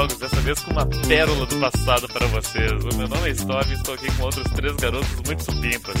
Jogos, 0.00 0.16
dessa 0.16 0.36
vez 0.36 0.58
com 0.60 0.70
uma 0.70 0.86
pérola 0.86 1.44
do 1.44 1.60
passado 1.60 2.08
para 2.08 2.26
vocês. 2.28 2.72
O 2.72 2.96
meu 2.96 3.06
nome 3.06 3.28
é 3.28 3.34
Stove 3.34 3.70
e 3.70 3.74
estou 3.74 3.94
aqui 3.94 4.10
com 4.16 4.22
outros 4.22 4.50
três 4.52 4.74
garotos 4.76 5.14
muito 5.26 5.44
supimpas. 5.44 5.94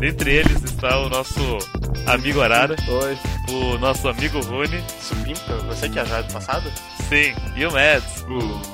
Dentre 0.00 0.32
eles 0.32 0.60
está 0.64 0.98
o 0.98 1.08
nosso 1.08 1.58
amigo 2.04 2.40
Arara. 2.40 2.74
Oi. 2.88 3.16
O 3.52 3.78
nosso 3.78 4.08
amigo 4.08 4.40
Rune. 4.40 4.82
Supimpa? 5.00 5.56
Você 5.68 5.88
que 5.88 6.00
é 6.00 6.04
já 6.04 6.22
do 6.22 6.32
passado? 6.32 6.68
Sim, 7.08 7.32
e 7.54 7.64
o 7.64 7.70
Mads. 7.70 8.24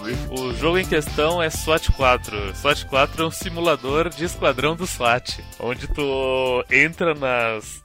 Oi. 0.03 0.16
O 0.30 0.55
jogo 0.55 0.79
em 0.79 0.87
questão 0.87 1.42
é 1.42 1.51
SWAT 1.51 1.92
4. 1.92 2.56
SWAT 2.56 2.87
4 2.87 3.23
é 3.23 3.27
um 3.27 3.31
simulador 3.31 4.09
de 4.09 4.25
esquadrão 4.25 4.75
do 4.75 4.87
SWAT, 4.87 5.45
onde 5.59 5.89
tu 5.89 6.65
entra 6.70 7.15
nas 7.15 7.83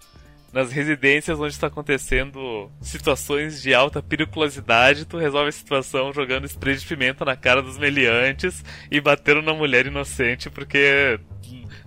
nas 0.55 0.71
residências 0.71 1.37
onde 1.37 1.53
está 1.53 1.67
acontecendo 1.67 2.71
situações 2.79 3.61
de 3.61 3.73
alta 3.73 4.01
periculosidade, 4.01 5.03
tu 5.03 5.17
resolve 5.17 5.49
a 5.49 5.51
situação 5.51 6.13
jogando 6.13 6.45
spray 6.45 6.77
de 6.77 6.85
pimenta 6.85 7.25
na 7.25 7.35
cara 7.35 7.62
dos 7.62 7.77
meliantes 7.77 8.63
e 8.89 9.01
batendo 9.01 9.41
na 9.41 9.53
mulher 9.53 9.85
inocente, 9.85 10.49
porque 10.49 11.20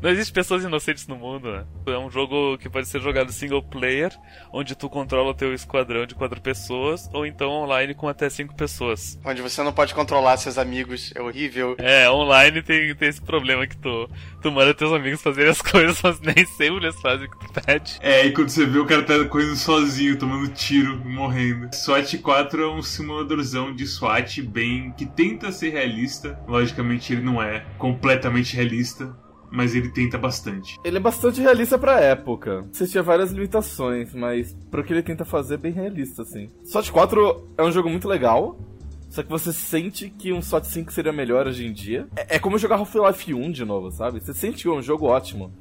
não 0.00 0.10
existe 0.10 0.32
pessoas 0.32 0.62
inocentes 0.62 1.06
no 1.06 1.16
mundo, 1.16 1.50
né? 1.50 1.64
É 1.86 1.98
um 1.98 2.10
jogo 2.10 2.56
que 2.58 2.68
pode 2.68 2.86
ser 2.86 3.00
jogado 3.00 3.32
single 3.32 3.62
player, 3.62 4.12
onde 4.52 4.74
tu 4.74 4.88
controla 4.88 5.30
o 5.30 5.34
teu 5.34 5.52
esquadrão 5.52 6.06
de 6.06 6.14
quatro 6.14 6.40
pessoas, 6.40 7.08
ou 7.12 7.26
então 7.26 7.50
online 7.50 7.94
com 7.94 8.08
até 8.08 8.30
cinco 8.30 8.54
pessoas. 8.54 9.18
Onde 9.24 9.42
você 9.42 9.62
não 9.62 9.72
pode 9.72 9.94
controlar 9.94 10.36
seus 10.36 10.58
amigos, 10.58 11.12
é 11.14 11.20
horrível. 11.20 11.76
É, 11.78 12.08
online 12.10 12.62
tem, 12.62 12.94
tem 12.94 13.08
esse 13.08 13.20
problema 13.20 13.66
que 13.66 13.76
tu, 13.76 14.08
tu 14.40 14.52
manda 14.52 14.72
teus 14.72 14.92
amigos 14.92 15.20
fazerem 15.20 15.50
as 15.50 15.60
coisas, 15.62 16.00
mas 16.02 16.20
nem 16.20 16.46
sempre 16.46 16.86
eles 16.86 17.00
fazem 17.00 17.26
o 17.26 17.30
que 17.30 17.46
tu 17.46 17.60
pede. 17.60 17.98
É, 18.00 18.26
e 18.26 18.32
quando 18.32 18.48
você 18.48 18.64
vê 18.64 18.78
o 18.78 18.86
cara 18.86 19.02
tá 19.02 19.24
correndo 19.24 19.56
sozinho, 19.56 20.18
tomando 20.18 20.48
tiro, 20.48 20.96
morrendo. 21.04 21.74
SWAT 21.74 22.18
4 22.18 22.62
é 22.62 22.68
um 22.68 22.82
simuladorzão 22.82 23.74
de 23.74 23.86
SWAT 23.86 24.42
bem. 24.42 24.92
que 24.92 25.06
tenta 25.06 25.50
ser 25.50 25.70
realista. 25.70 26.38
Logicamente 26.46 27.12
ele 27.12 27.22
não 27.22 27.42
é 27.42 27.64
completamente 27.78 28.54
realista 28.54 29.14
mas 29.50 29.74
ele 29.74 29.90
tenta 29.90 30.18
bastante. 30.18 30.78
Ele 30.84 30.96
é 30.96 31.00
bastante 31.00 31.40
realista 31.40 31.78
pra 31.78 32.00
época. 32.00 32.66
Você 32.72 32.86
tinha 32.86 33.02
várias 33.02 33.30
limitações, 33.30 34.14
mas 34.14 34.56
pro 34.70 34.84
que 34.84 34.92
ele 34.92 35.02
tenta 35.02 35.24
fazer 35.24 35.54
é 35.54 35.58
bem 35.58 35.72
realista, 35.72 36.22
assim. 36.22 36.48
SWAT 36.64 36.90
4 36.90 37.48
é 37.56 37.62
um 37.62 37.72
jogo 37.72 37.88
muito 37.88 38.08
legal, 38.08 38.58
só 39.08 39.22
que 39.22 39.30
você 39.30 39.52
sente 39.52 40.10
que 40.10 40.32
um 40.32 40.42
SWAT 40.42 40.66
5 40.66 40.92
seria 40.92 41.12
melhor 41.12 41.46
hoje 41.46 41.66
em 41.66 41.72
dia. 41.72 42.06
É, 42.14 42.36
é 42.36 42.38
como 42.38 42.58
jogar 42.58 42.76
Half-Life 42.76 43.32
1 43.32 43.50
de 43.50 43.64
novo, 43.64 43.90
sabe? 43.90 44.20
Você 44.20 44.34
sente 44.34 44.62
que 44.62 44.68
é 44.68 44.72
um 44.72 44.82
jogo 44.82 45.06
ótimo. 45.06 45.52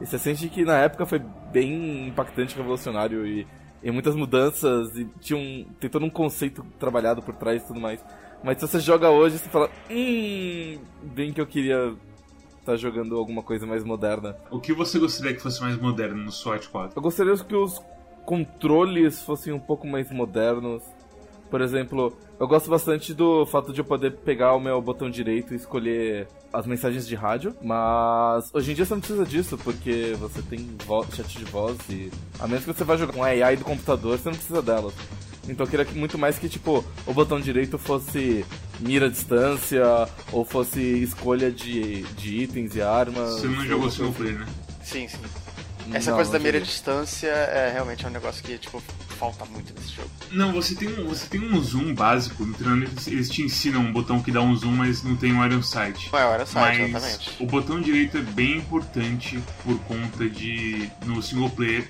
E 0.00 0.06
você 0.06 0.18
sente 0.18 0.48
que 0.48 0.64
na 0.64 0.78
época 0.78 1.06
foi 1.06 1.20
bem 1.52 2.08
impactante, 2.08 2.56
revolucionário 2.56 3.26
e, 3.26 3.46
e 3.82 3.90
muitas 3.90 4.16
mudanças 4.16 4.96
e 4.96 5.06
tinha 5.20 5.38
um, 5.38 5.66
tem 5.78 5.88
todo 5.88 6.04
um 6.04 6.10
conceito 6.10 6.64
trabalhado 6.78 7.22
por 7.22 7.34
trás 7.36 7.62
e 7.62 7.66
tudo 7.66 7.80
mais. 7.80 8.04
Mas 8.42 8.58
se 8.58 8.66
você 8.66 8.80
joga 8.80 9.08
hoje, 9.08 9.38
você 9.38 9.48
fala, 9.48 9.70
hum, 9.90 10.78
bem 11.14 11.32
que 11.32 11.40
eu 11.40 11.46
queria 11.46 11.94
tá 12.64 12.76
jogando 12.76 13.16
alguma 13.16 13.42
coisa 13.42 13.66
mais 13.66 13.84
moderna. 13.84 14.36
O 14.50 14.58
que 14.58 14.72
você 14.72 14.98
gostaria 14.98 15.34
que 15.34 15.40
fosse 15.40 15.60
mais 15.60 15.76
moderno 15.76 16.24
no 16.24 16.32
SWAT 16.32 16.68
4? 16.68 16.96
Eu 16.96 17.02
gostaria 17.02 17.36
que 17.36 17.54
os 17.54 17.80
controles 18.24 19.20
fossem 19.22 19.52
um 19.52 19.60
pouco 19.60 19.86
mais 19.86 20.10
modernos. 20.10 20.82
Por 21.50 21.60
exemplo, 21.60 22.16
eu 22.40 22.48
gosto 22.48 22.68
bastante 22.68 23.14
do 23.14 23.46
fato 23.46 23.72
de 23.72 23.80
eu 23.80 23.84
poder 23.84 24.12
pegar 24.12 24.54
o 24.54 24.60
meu 24.60 24.80
botão 24.80 25.08
direito 25.08 25.52
e 25.52 25.56
escolher 25.56 26.26
as 26.52 26.66
mensagens 26.66 27.06
de 27.06 27.14
rádio, 27.14 27.54
mas 27.62 28.50
hoje 28.52 28.72
em 28.72 28.74
dia 28.74 28.84
você 28.84 28.94
não 28.94 29.00
precisa 29.00 29.24
disso, 29.24 29.58
porque 29.58 30.14
você 30.18 30.40
tem 30.42 30.68
chat 31.12 31.38
de 31.38 31.44
voz 31.44 31.76
e. 31.90 32.10
A 32.40 32.46
menos 32.46 32.64
que 32.64 32.72
você 32.72 32.84
vá 32.84 32.96
jogar 32.96 33.12
com 33.12 33.22
AI 33.22 33.56
do 33.56 33.64
computador, 33.64 34.18
você 34.18 34.30
não 34.30 34.36
precisa 34.36 34.62
delas. 34.62 34.94
Então 35.48 35.66
eu 35.66 35.70
queria 35.70 35.86
muito 35.92 36.16
mais 36.16 36.38
que, 36.38 36.48
tipo, 36.48 36.84
o 37.06 37.12
botão 37.12 37.38
direito 37.38 37.76
fosse 37.78 38.44
mira 38.84 39.06
à 39.06 39.08
distância, 39.08 39.82
ou 40.30 40.44
fosse 40.44 40.80
escolha 40.80 41.50
de, 41.50 42.02
de 42.02 42.42
itens 42.42 42.76
e 42.76 42.82
armas. 42.82 43.40
Você 43.40 43.48
não 43.48 43.64
jogou 43.64 43.90
single 43.90 44.12
player, 44.12 44.38
né? 44.38 44.46
Sim, 44.82 45.08
sim. 45.08 45.18
Essa 45.92 46.10
não, 46.10 46.16
coisa 46.16 46.32
da 46.32 46.38
mira 46.38 46.58
à 46.58 46.60
distância 46.60 47.28
é 47.28 47.70
realmente 47.72 48.06
um 48.06 48.10
negócio 48.10 48.42
que, 48.42 48.56
tipo, 48.56 48.82
falta 49.18 49.44
muito 49.44 49.72
nesse 49.74 49.94
jogo. 49.94 50.08
Não, 50.30 50.52
você 50.52 50.74
tem 50.74 50.88
um, 50.88 51.06
você 51.06 51.26
tem 51.26 51.40
um 51.40 51.60
zoom 51.60 51.94
básico, 51.94 52.44
no 52.44 52.54
treinamento 52.54 52.92
eles 53.08 53.28
te 53.30 53.42
ensinam 53.42 53.80
um 53.80 53.92
botão 53.92 54.22
que 54.22 54.32
dá 54.32 54.40
um 54.40 54.56
zoom, 54.56 54.72
mas 54.72 55.02
não 55.02 55.16
tem 55.16 55.32
um 55.32 55.44
iron 55.44 55.62
sight. 55.62 56.10
Não 56.12 56.18
é 56.18 56.26
o 56.26 56.34
iron 56.34 56.46
sight, 56.46 56.78
mas 56.78 57.04
exatamente. 57.04 57.42
O 57.42 57.46
botão 57.46 57.80
direito 57.80 58.16
é 58.18 58.22
bem 58.22 58.56
importante 58.58 59.42
por 59.62 59.78
conta 59.80 60.28
de, 60.28 60.90
no 61.04 61.22
single 61.22 61.50
player, 61.50 61.86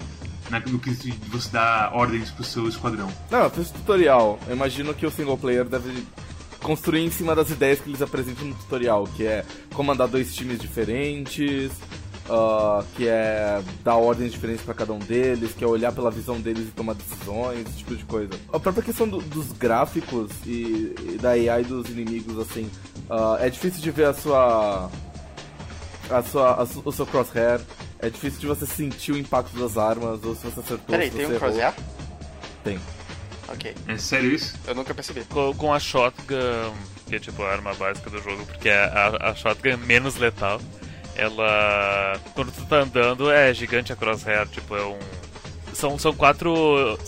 no 0.67 0.79
quesito 0.79 1.17
de 1.17 1.31
você 1.31 1.51
dar 1.51 1.93
ordens 1.95 2.31
pro 2.31 2.45
seu 2.45 2.69
esquadrão. 2.69 3.11
Não, 3.31 3.45
eu 3.45 3.51
fiz 3.51 3.71
tutorial. 3.71 4.39
Eu 4.47 4.55
imagino 4.55 4.93
que 4.95 5.07
o 5.07 5.11
single 5.11 5.39
player 5.39 5.65
deve 5.65 6.05
construir 6.65 7.05
em 7.05 7.11
cima 7.11 7.35
das 7.37 7.51
ideias 7.51 7.79
que 7.79 7.91
eles 7.91 8.01
apresentam 8.01 8.47
no 8.47 8.55
tutorial, 8.55 9.05
que 9.05 9.25
é 9.25 9.45
comandar 9.75 10.09
dois 10.09 10.35
times 10.35 10.59
diferentes, 10.59 11.71
uh, 12.29 12.83
que 12.97 13.07
é 13.07 13.63
dar 13.85 13.97
ordens 13.97 14.33
diferentes 14.33 14.65
para 14.65 14.73
cada 14.73 14.93
um 14.95 14.99
deles, 14.99 15.53
que 15.53 15.63
é 15.63 15.67
olhar 15.67 15.93
pela 15.93 16.11
visão 16.11 16.41
deles 16.41 16.69
e 16.69 16.71
tomar 16.71 16.95
decisões, 16.95 17.69
esse 17.69 17.79
tipo 17.79 17.95
de 17.95 18.05
coisa. 18.05 18.33
A 18.53 18.59
própria 18.59 18.83
questão 18.83 19.07
do, 19.07 19.19
dos 19.19 19.53
gráficos 19.53 20.33
e, 20.47 20.95
e, 21.01 21.19
da 21.21 21.31
AI 21.33 21.65
dos 21.65 21.89
inimigos, 21.91 22.39
assim, 22.39 22.71
uh, 23.11 23.37
é 23.39 23.51
difícil 23.51 23.83
de 23.83 23.91
ver 23.91 24.07
a 24.07 24.15
sua. 24.15 24.91
A 26.11 26.23
sua, 26.23 26.53
a, 26.53 26.63
o 26.63 26.93
seu 26.93 27.07
crosshair, 27.07 27.61
é 27.99 28.11
difícil 28.11 28.41
de 28.41 28.47
você 28.47 28.67
sentir 28.67 29.13
o 29.13 29.19
impacto 29.19 29.59
das 29.59 29.77
armas, 29.77 30.23
ou 30.25 30.35
se 30.35 30.45
você 30.45 30.61
acertou. 30.61 30.87
Peraí, 30.87 31.11
tem 31.11 31.27
um 31.27 31.39
crosshair? 31.39 31.75
Tem. 32.63 32.79
Ok. 33.49 33.75
É 33.89 33.97
sério 33.97 34.33
isso? 34.33 34.55
Eu 34.67 34.75
nunca 34.75 34.95
percebi. 34.95 35.25
Com, 35.25 35.55
com 35.55 35.73
a 35.73 35.79
shotgun, 35.79 36.75
que 37.07 37.17
é 37.17 37.19
tipo 37.19 37.43
a 37.43 37.51
arma 37.51 37.75
básica 37.75 38.11
do 38.11 38.21
jogo, 38.23 38.45
porque 38.47 38.71
a, 38.71 39.17
a, 39.21 39.35
shotgun 39.35 39.71
é 39.71 39.77
menos 39.77 40.17
letal. 40.17 40.61
Ela. 41.17 42.21
Quando 42.35 42.51
tu 42.53 42.65
tá 42.67 42.79
andando, 42.79 43.31
é 43.31 43.53
gigante 43.55 43.93
a 43.93 43.97
crosshair, 43.97 44.47
tipo, 44.49 44.75
é 44.77 44.85
um. 44.85 44.99
São, 45.73 45.99
são 45.99 46.15
quatro. 46.15 46.99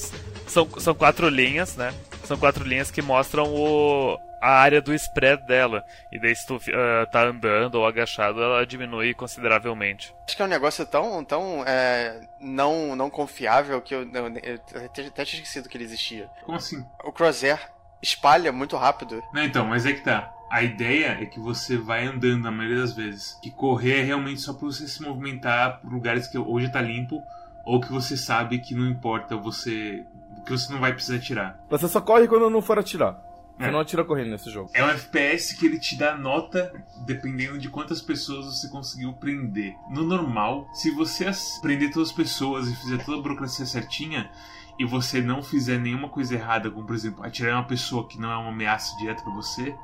São, 0.47 0.69
são 0.79 0.95
quatro 0.95 1.29
linhas, 1.29 1.77
né? 1.77 1.93
São 2.25 2.37
quatro 2.37 2.65
linhas 2.65 2.91
que 2.91 3.03
mostram 3.03 3.53
o, 3.53 4.19
a 4.41 4.51
área 4.51 4.81
do 4.81 4.95
spread 4.95 5.45
dela. 5.47 5.85
E 6.13 6.19
daí 6.19 6.35
se 6.35 6.47
tu 6.47 6.57
uh, 6.57 7.07
tá 7.11 7.25
andando 7.25 7.77
ou 7.77 7.87
agachado, 7.87 8.43
ela 8.43 8.67
diminui 8.67 9.15
consideravelmente. 9.15 10.15
Acho 10.27 10.37
que 10.37 10.43
é 10.43 10.45
um 10.45 10.49
negócio 10.49 10.85
tão, 10.87 11.25
tão 11.25 11.65
é, 11.67 12.21
não, 12.41 12.95
não 12.97 13.11
confiável 13.11 13.81
que 13.81 13.95
eu, 13.95 14.03
eu, 14.03 14.27
eu, 14.43 14.85
até 14.85 15.25
tinha 15.25 15.43
esquecido 15.43 15.69
que 15.69 15.77
ele 15.77 15.85
existia. 15.85 16.29
Como 16.45 16.57
assim? 16.57 16.85
O 17.05 17.13
crosshair 17.13 17.59
espalha 18.03 18.53
muito 18.53 18.77
rápido. 18.77 19.23
Não, 19.33 19.43
então, 19.43 19.67
mas 19.67 19.87
é 19.87 19.93
que 19.93 20.03
tá. 20.03 20.33
A 20.51 20.63
ideia 20.63 21.19
é 21.21 21.27
que 21.27 21.41
você 21.41 21.77
vai 21.77 22.07
andando 22.07 22.45
na 22.45 22.53
maioria 22.53 22.81
das 22.81 22.93
vezes. 22.93 23.39
Que 23.43 23.51
correr 23.51 24.01
é 24.01 24.05
realmente 24.05 24.41
só 24.41 24.53
pra 24.53 24.67
você 24.67 24.87
se 24.87 25.03
movimentar 25.03 25.81
por 25.81 25.93
lugares 25.93 26.29
que 26.29 26.39
hoje 26.39 26.71
tá 26.71 26.81
limpo 26.81 27.23
ou 27.65 27.81
que 27.81 27.91
você 27.91 28.17
sabe 28.17 28.61
que 28.61 28.75
não 28.75 28.89
importa 28.89 29.37
você 29.37 30.05
que 30.45 30.53
você 30.53 30.73
não 30.73 30.79
vai 30.79 30.93
precisar 30.93 31.17
atirar. 31.17 31.59
Você 31.69 31.89
só 31.89 32.01
corre 32.01 32.29
quando 32.29 32.49
não 32.49 32.63
for 32.63 32.79
atirar. 32.79 33.21
Você 33.59 33.65
é. 33.65 33.71
não 33.71 33.81
atira 33.81 34.05
correndo 34.05 34.31
nesse 34.31 34.51
jogo. 34.51 34.71
É 34.75 34.85
um 34.85 34.89
FPS 34.89 35.55
que 35.57 35.67
ele 35.67 35.79
te 35.79 35.97
dá 35.97 36.15
nota 36.17 36.73
dependendo 37.07 37.59
de 37.59 37.71
quantas 37.71 38.03
pessoas 38.03 38.47
você 38.47 38.69
conseguiu 38.69 39.15
prender. 39.15 39.75
No 39.91 40.05
normal, 40.05 40.69
se 40.75 40.91
você 40.91 41.31
prender 41.63 41.91
todas 41.91 42.11
as 42.11 42.15
pessoas 42.15 42.69
e 42.69 42.77
fizer 42.77 43.03
toda 43.05 43.19
a 43.19 43.23
burocracia 43.23 43.65
certinha 43.65 44.31
e 44.79 44.85
você 44.85 45.23
não 45.23 45.43
fizer 45.43 45.79
nenhuma 45.79 46.09
coisa 46.09 46.35
errada, 46.35 46.71
como 46.71 46.87
por 46.87 46.95
exemplo 46.95 47.25
atirar 47.25 47.55
uma 47.55 47.67
pessoa 47.67 48.07
que 48.07 48.21
não 48.21 48.31
é 48.31 48.37
uma 48.37 48.51
ameaça 48.51 48.95
direta 48.99 49.23
para 49.23 49.33
você, 49.33 49.75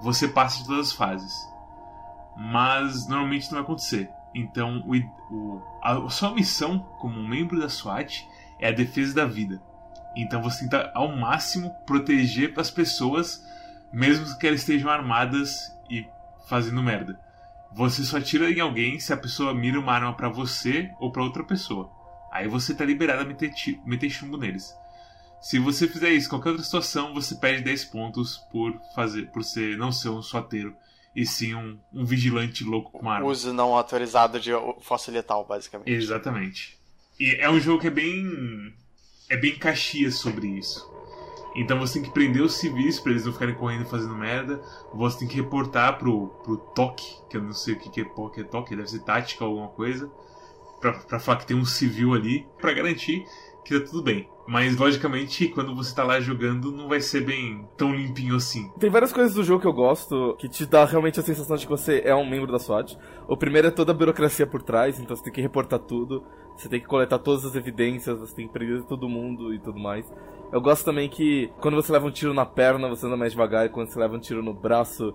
você 0.00 0.28
passa 0.28 0.58
de 0.58 0.66
todas 0.66 0.88
as 0.88 0.92
fases. 0.92 1.34
Mas 2.36 3.08
normalmente 3.08 3.46
não 3.46 3.54
vai 3.54 3.62
acontecer. 3.62 4.08
Então, 4.32 4.84
o, 4.86 4.94
o, 5.34 5.62
a 5.82 6.08
sua 6.08 6.32
missão 6.32 6.78
como 7.00 7.26
membro 7.26 7.58
da 7.58 7.68
SWAT 7.68 8.28
é 8.60 8.68
a 8.68 8.72
defesa 8.72 9.14
da 9.14 9.26
vida. 9.26 9.60
Então 10.16 10.42
você 10.42 10.64
tenta 10.64 10.90
ao 10.94 11.16
máximo 11.16 11.74
proteger 11.86 12.52
as 12.56 12.70
pessoas, 12.70 13.44
mesmo 13.92 14.38
que 14.38 14.46
elas 14.46 14.60
estejam 14.60 14.90
armadas 14.90 15.72
e 15.90 16.06
fazendo 16.48 16.82
merda. 16.82 17.18
Você 17.72 18.02
só 18.02 18.18
atira 18.18 18.50
em 18.50 18.60
alguém 18.60 18.98
se 18.98 19.12
a 19.12 19.16
pessoa 19.16 19.54
mira 19.54 19.78
uma 19.78 19.92
arma 19.92 20.14
para 20.14 20.28
você 20.28 20.90
ou 20.98 21.12
para 21.12 21.22
outra 21.22 21.44
pessoa. 21.44 21.90
Aí 22.32 22.48
você 22.48 22.74
tá 22.74 22.84
liberado 22.84 23.22
a 23.22 23.24
meter, 23.24 23.52
meter 23.84 24.10
chumbo 24.10 24.36
neles. 24.36 24.74
Se 25.40 25.58
você 25.58 25.86
fizer 25.86 26.10
isso 26.10 26.26
em 26.26 26.30
qualquer 26.30 26.50
outra 26.50 26.64
situação, 26.64 27.14
você 27.14 27.34
perde 27.34 27.62
10 27.62 27.84
pontos 27.86 28.38
por 28.50 28.74
fazer 28.94 29.30
por 29.30 29.44
ser 29.44 29.76
não 29.76 29.92
ser 29.92 30.08
um 30.08 30.20
suateiro 30.20 30.74
e 31.14 31.24
sim 31.24 31.54
um, 31.54 31.78
um 31.92 32.04
vigilante 32.04 32.64
louco 32.64 32.90
com 32.90 33.00
uma 33.00 33.14
arma. 33.14 33.26
Uso 33.26 33.52
não 33.52 33.74
autorizado 33.74 34.40
de 34.40 34.50
força 34.80 35.10
letal, 35.10 35.44
basicamente. 35.44 35.90
Exatamente. 35.90 36.78
E 37.18 37.36
é 37.40 37.48
um 37.50 37.60
jogo 37.60 37.80
que 37.80 37.88
é 37.88 37.90
bem 37.90 38.74
é 39.30 39.36
bem 39.36 39.58
caxias 39.58 40.16
sobre 40.16 40.46
isso. 40.46 40.88
Então 41.54 41.78
você 41.78 41.94
tem 41.94 42.02
que 42.02 42.14
prender 42.14 42.42
os 42.42 42.54
civis 42.54 43.00
para 43.00 43.12
eles 43.12 43.24
não 43.24 43.32
ficarem 43.32 43.54
correndo 43.54 43.84
fazendo 43.84 44.14
merda. 44.14 44.62
Você 44.94 45.20
tem 45.20 45.28
que 45.28 45.36
reportar 45.36 45.98
pro, 45.98 46.28
pro 46.44 46.56
TOC, 46.56 47.02
que 47.28 47.36
eu 47.36 47.42
não 47.42 47.52
sei 47.52 47.74
o 47.74 47.78
que, 47.78 47.90
que 47.90 48.00
é, 48.00 48.04
é 48.04 48.44
TOC, 48.44 48.76
deve 48.76 48.88
ser 48.88 49.00
tática 49.00 49.44
ou 49.44 49.50
alguma 49.50 49.68
coisa, 49.68 50.10
pra 50.80 51.18
falar 51.18 51.38
que 51.38 51.46
tem 51.46 51.56
um 51.56 51.64
civil 51.64 52.14
ali, 52.14 52.46
para 52.60 52.72
garantir 52.72 53.26
que 53.68 53.78
tá 53.78 53.86
tudo 53.86 54.02
bem. 54.02 54.28
Mas, 54.46 54.78
logicamente, 54.78 55.46
quando 55.48 55.74
você 55.74 55.94
tá 55.94 56.02
lá 56.02 56.18
jogando, 56.20 56.72
não 56.72 56.88
vai 56.88 57.02
ser 57.02 57.20
bem 57.20 57.68
tão 57.76 57.94
limpinho 57.94 58.36
assim. 58.36 58.70
Tem 58.78 58.88
várias 58.88 59.12
coisas 59.12 59.34
do 59.34 59.44
jogo 59.44 59.60
que 59.60 59.66
eu 59.66 59.72
gosto 59.74 60.34
que 60.38 60.48
te 60.48 60.64
dá 60.64 60.86
realmente 60.86 61.20
a 61.20 61.22
sensação 61.22 61.54
de 61.54 61.66
que 61.66 61.70
você 61.70 62.00
é 62.02 62.14
um 62.14 62.28
membro 62.28 62.50
da 62.50 62.58
SWAT. 62.58 62.96
O 63.28 63.36
primeiro 63.36 63.68
é 63.68 63.70
toda 63.70 63.92
a 63.92 63.94
burocracia 63.94 64.46
por 64.46 64.62
trás, 64.62 64.98
então 64.98 65.14
você 65.14 65.22
tem 65.22 65.32
que 65.32 65.42
reportar 65.42 65.80
tudo, 65.80 66.24
você 66.56 66.66
tem 66.66 66.80
que 66.80 66.86
coletar 66.86 67.18
todas 67.18 67.44
as 67.44 67.54
evidências, 67.54 68.18
você 68.18 68.34
tem 68.34 68.46
que 68.46 68.52
prender 68.52 68.82
todo 68.84 69.06
mundo 69.06 69.52
e 69.52 69.58
tudo 69.58 69.78
mais. 69.78 70.10
Eu 70.50 70.62
gosto 70.62 70.82
também 70.82 71.10
que 71.10 71.52
quando 71.60 71.74
você 71.74 71.92
leva 71.92 72.06
um 72.06 72.10
tiro 72.10 72.32
na 72.32 72.46
perna, 72.46 72.88
você 72.88 73.06
anda 73.06 73.18
mais 73.18 73.32
devagar, 73.32 73.66
e 73.66 73.68
quando 73.68 73.88
você 73.90 73.98
leva 73.98 74.16
um 74.16 74.20
tiro 74.20 74.42
no 74.42 74.54
braço, 74.54 75.14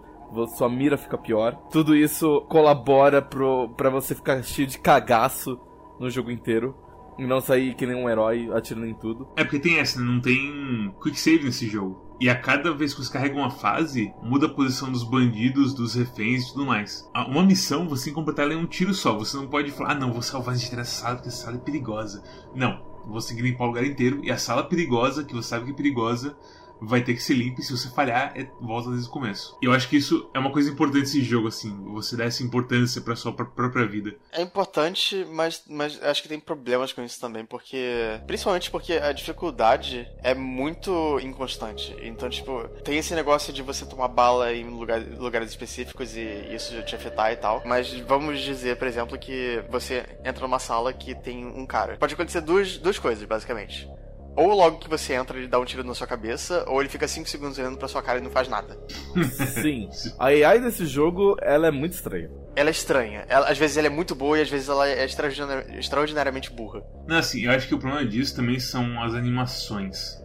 sua 0.55 0.69
mira 0.69 0.95
fica 0.95 1.17
pior. 1.17 1.55
Tudo 1.71 1.95
isso 1.95 2.41
colabora 2.41 3.19
pro, 3.19 3.69
pra 3.69 3.89
você 3.89 4.13
ficar 4.13 4.43
cheio 4.43 4.67
de 4.67 4.77
cagaço 4.77 5.59
no 5.99 6.07
jogo 6.07 6.29
inteiro. 6.29 6.75
E 7.17 7.25
não 7.25 7.41
sair 7.41 7.75
que 7.75 7.85
nem 7.85 7.95
um 7.95 8.09
herói 8.09 8.49
atirando 8.53 8.87
em 8.87 8.93
tudo. 8.93 9.27
É 9.35 9.43
porque 9.43 9.59
tem 9.59 9.79
essa, 9.79 9.99
não 9.99 10.19
tem 10.19 10.93
quick 11.01 11.19
save 11.19 11.43
nesse 11.43 11.67
jogo. 11.67 12.17
E 12.19 12.29
a 12.29 12.35
cada 12.35 12.73
vez 12.73 12.93
que 12.93 13.03
você 13.03 13.11
carrega 13.11 13.35
uma 13.35 13.49
fase, 13.49 14.13
muda 14.21 14.45
a 14.45 14.49
posição 14.49 14.91
dos 14.91 15.03
bandidos, 15.03 15.73
dos 15.73 15.95
reféns 15.95 16.43
e 16.43 16.53
tudo 16.53 16.65
mais. 16.65 17.09
Uma 17.27 17.43
missão, 17.43 17.87
você 17.87 18.11
completar 18.11 18.45
ela 18.45 18.53
em 18.53 18.63
um 18.63 18.65
tiro 18.65 18.93
só. 18.93 19.17
Você 19.17 19.35
não 19.35 19.47
pode 19.47 19.71
falar, 19.71 19.91
ah 19.91 19.95
não, 19.95 20.13
vou 20.13 20.21
salvar 20.21 20.55
a 20.55 20.57
gente 20.57 20.75
nessa 20.75 21.01
sala 21.01 21.15
porque 21.15 21.29
essa 21.29 21.45
sala 21.45 21.57
é 21.57 21.59
perigosa. 21.59 22.23
Não. 22.55 22.93
Você 23.07 23.29
tem 23.29 23.37
que 23.37 23.49
limpar 23.49 23.65
o 23.65 23.67
lugar 23.67 23.85
inteiro. 23.85 24.21
E 24.23 24.31
a 24.31 24.37
sala 24.37 24.63
perigosa, 24.63 25.25
que 25.25 25.33
você 25.33 25.49
sabe 25.49 25.65
que 25.65 25.71
é 25.71 25.75
perigosa, 25.75 26.37
vai 26.81 27.01
ter 27.01 27.13
que 27.13 27.23
ser 27.23 27.33
limpo 27.33 27.61
e 27.61 27.63
se 27.63 27.71
você 27.71 27.89
falhar, 27.89 28.33
é, 28.35 28.47
volta 28.61 28.89
desde 28.89 29.07
o 29.07 29.11
começo. 29.11 29.57
E 29.61 29.65
eu 29.65 29.73
acho 29.73 29.87
que 29.87 29.97
isso 29.97 30.29
é 30.33 30.39
uma 30.39 30.51
coisa 30.51 30.69
importante 30.69 31.01
desse 31.01 31.23
jogo, 31.23 31.47
assim, 31.47 31.73
você 31.85 32.15
dá 32.15 32.25
essa 32.25 32.43
importância 32.43 33.01
pra 33.01 33.15
sua 33.15 33.33
própria 33.33 33.85
vida. 33.85 34.15
É 34.31 34.41
importante, 34.41 35.25
mas, 35.29 35.63
mas 35.67 36.01
acho 36.03 36.21
que 36.21 36.29
tem 36.29 36.39
problemas 36.39 36.93
com 36.93 37.03
isso 37.03 37.19
também, 37.19 37.45
porque. 37.45 38.19
Principalmente 38.27 38.69
porque 38.69 38.93
a 38.93 39.11
dificuldade 39.11 40.07
é 40.21 40.33
muito 40.33 41.19
inconstante. 41.19 41.95
Então, 42.01 42.29
tipo, 42.29 42.67
tem 42.83 42.97
esse 42.97 43.13
negócio 43.15 43.53
de 43.53 43.61
você 43.61 43.85
tomar 43.85 44.07
bala 44.07 44.53
em 44.53 44.65
lugar, 44.69 45.01
lugares 45.17 45.49
específicos 45.49 46.15
e 46.15 46.53
isso 46.53 46.81
te 46.83 46.95
afetar 46.95 47.31
e 47.31 47.35
tal. 47.35 47.61
Mas 47.65 47.91
vamos 48.01 48.39
dizer, 48.39 48.77
por 48.77 48.87
exemplo, 48.87 49.17
que 49.17 49.63
você 49.69 50.05
entra 50.23 50.41
numa 50.41 50.59
sala 50.59 50.93
que 50.93 51.15
tem 51.15 51.45
um 51.45 51.65
cara. 51.65 51.97
Pode 51.97 52.13
acontecer 52.13 52.41
duas, 52.41 52.77
duas 52.77 52.99
coisas, 52.99 53.23
basicamente. 53.25 53.89
Ou 54.35 54.53
logo 54.55 54.79
que 54.79 54.89
você 54.89 55.13
entra, 55.13 55.37
ele 55.37 55.47
dá 55.47 55.59
um 55.59 55.65
tiro 55.65 55.83
na 55.83 55.93
sua 55.93 56.07
cabeça, 56.07 56.63
ou 56.67 56.81
ele 56.81 56.89
fica 56.89 57.07
5 57.07 57.29
segundos 57.29 57.57
olhando 57.59 57.77
pra 57.77 57.87
sua 57.87 58.01
cara 58.01 58.19
e 58.19 58.21
não 58.21 58.31
faz 58.31 58.47
nada. 58.47 58.77
Sim. 59.61 59.89
A 60.17 60.27
AI 60.27 60.59
desse 60.59 60.85
jogo, 60.87 61.37
ela 61.41 61.67
é 61.67 61.71
muito 61.71 61.93
estranha. 61.93 62.31
Ela 62.55 62.69
é 62.69 62.71
estranha. 62.71 63.25
Ela, 63.27 63.47
às 63.49 63.57
vezes 63.57 63.77
ela 63.77 63.87
é 63.87 63.91
muito 63.91 64.15
boa 64.15 64.37
e 64.37 64.41
às 64.41 64.49
vezes 64.49 64.69
ela 64.69 64.87
é 64.87 65.05
extraordinar 65.05 65.65
extraordinariamente 65.77 66.51
burra. 66.51 66.83
Não, 67.07 67.17
assim, 67.17 67.41
eu 67.41 67.51
acho 67.51 67.67
que 67.67 67.75
o 67.75 67.79
problema 67.79 68.05
disso 68.07 68.35
também 68.35 68.59
são 68.59 69.01
as 69.03 69.13
animações. 69.13 70.19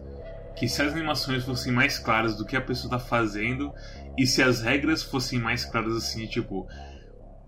Que 0.55 0.67
se 0.67 0.81
as 0.81 0.91
animações 0.91 1.43
fossem 1.43 1.71
mais 1.71 1.97
claras 1.99 2.35
do 2.35 2.45
que 2.45 2.55
a 2.55 2.61
pessoa 2.61 2.89
tá 2.89 2.99
fazendo, 2.99 3.71
e 4.17 4.25
se 4.25 4.41
as 4.41 4.61
regras 4.61 5.03
fossem 5.03 5.39
mais 5.39 5.65
claras 5.65 5.95
assim, 5.95 6.25
tipo. 6.27 6.67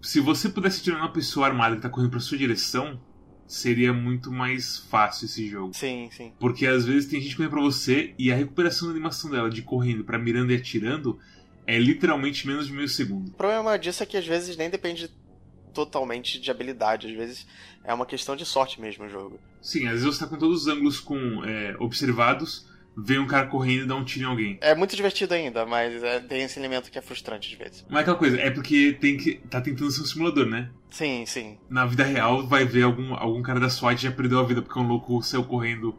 Se 0.01 0.19
você 0.19 0.49
pudesse 0.49 0.81
tirar 0.81 0.97
uma 0.97 1.11
pessoa 1.11 1.45
armada 1.45 1.75
que 1.75 1.81
tá 1.81 1.89
correndo 1.89 2.11
pra 2.11 2.19
sua 2.19 2.37
direção, 2.37 2.99
seria 3.51 3.91
muito 3.91 4.31
mais 4.31 4.77
fácil 4.77 5.25
esse 5.25 5.45
jogo. 5.45 5.73
Sim, 5.73 6.09
sim. 6.15 6.31
Porque 6.39 6.65
às 6.65 6.85
vezes 6.85 7.09
tem 7.09 7.19
gente 7.19 7.35
correndo 7.35 7.51
pra 7.51 7.61
você 7.61 8.13
e 8.17 8.31
a 8.31 8.35
recuperação 8.35 8.87
da 8.87 8.93
animação 8.93 9.29
dela 9.29 9.49
de 9.49 9.61
correndo 9.61 10.05
para 10.05 10.17
mirando 10.17 10.53
e 10.53 10.55
atirando 10.55 11.19
é 11.67 11.77
literalmente 11.77 12.47
menos 12.47 12.67
de 12.67 12.73
meio 12.73 12.87
segundo. 12.87 13.27
O 13.27 13.33
problema 13.33 13.77
disso 13.77 14.01
é 14.01 14.05
que 14.05 14.15
às 14.15 14.25
vezes 14.25 14.55
nem 14.55 14.69
depende 14.69 15.11
totalmente 15.73 16.39
de 16.39 16.49
habilidade, 16.49 17.07
às 17.07 17.13
vezes 17.13 17.45
é 17.83 17.93
uma 17.93 18.05
questão 18.05 18.37
de 18.37 18.45
sorte 18.45 18.79
mesmo 18.79 19.03
o 19.03 19.09
jogo. 19.09 19.37
Sim, 19.61 19.85
às 19.87 20.01
vezes 20.01 20.05
você 20.05 20.23
tá 20.23 20.27
com 20.27 20.37
todos 20.37 20.61
os 20.61 20.67
ângulos 20.67 21.01
com 21.01 21.43
é, 21.43 21.75
observados 21.77 22.65
ver 22.95 23.19
um 23.19 23.27
cara 23.27 23.47
correndo 23.47 23.83
e 23.83 23.87
dar 23.87 23.95
um 23.95 24.03
tiro 24.03 24.25
em 24.25 24.29
alguém. 24.29 24.57
É 24.61 24.75
muito 24.75 24.95
divertido 24.95 25.33
ainda, 25.33 25.65
mas 25.65 26.03
é, 26.03 26.19
tem 26.19 26.43
esse 26.43 26.59
elemento 26.59 26.91
que 26.91 26.97
é 26.97 27.01
frustrante 27.01 27.53
às 27.53 27.57
vezes. 27.57 27.85
Mas 27.89 27.99
é 27.99 28.01
aquela 28.01 28.17
coisa, 28.17 28.39
é 28.39 28.51
porque 28.51 28.97
tem 28.99 29.17
que. 29.17 29.35
tá 29.49 29.61
tentando 29.61 29.91
ser 29.91 30.01
um 30.01 30.05
simulador, 30.05 30.45
né? 30.45 30.69
Sim, 30.89 31.25
sim. 31.25 31.57
Na 31.69 31.85
vida 31.85 32.03
real, 32.03 32.45
vai 32.45 32.65
ver 32.65 32.83
algum, 32.83 33.13
algum 33.13 33.41
cara 33.41 33.59
da 33.59 33.69
SWAT 33.69 34.01
já 34.01 34.11
perdeu 34.11 34.39
a 34.39 34.43
vida 34.43 34.61
porque 34.61 34.77
um 34.77 34.87
louco 34.87 35.21
saiu 35.21 35.43
correndo 35.43 35.95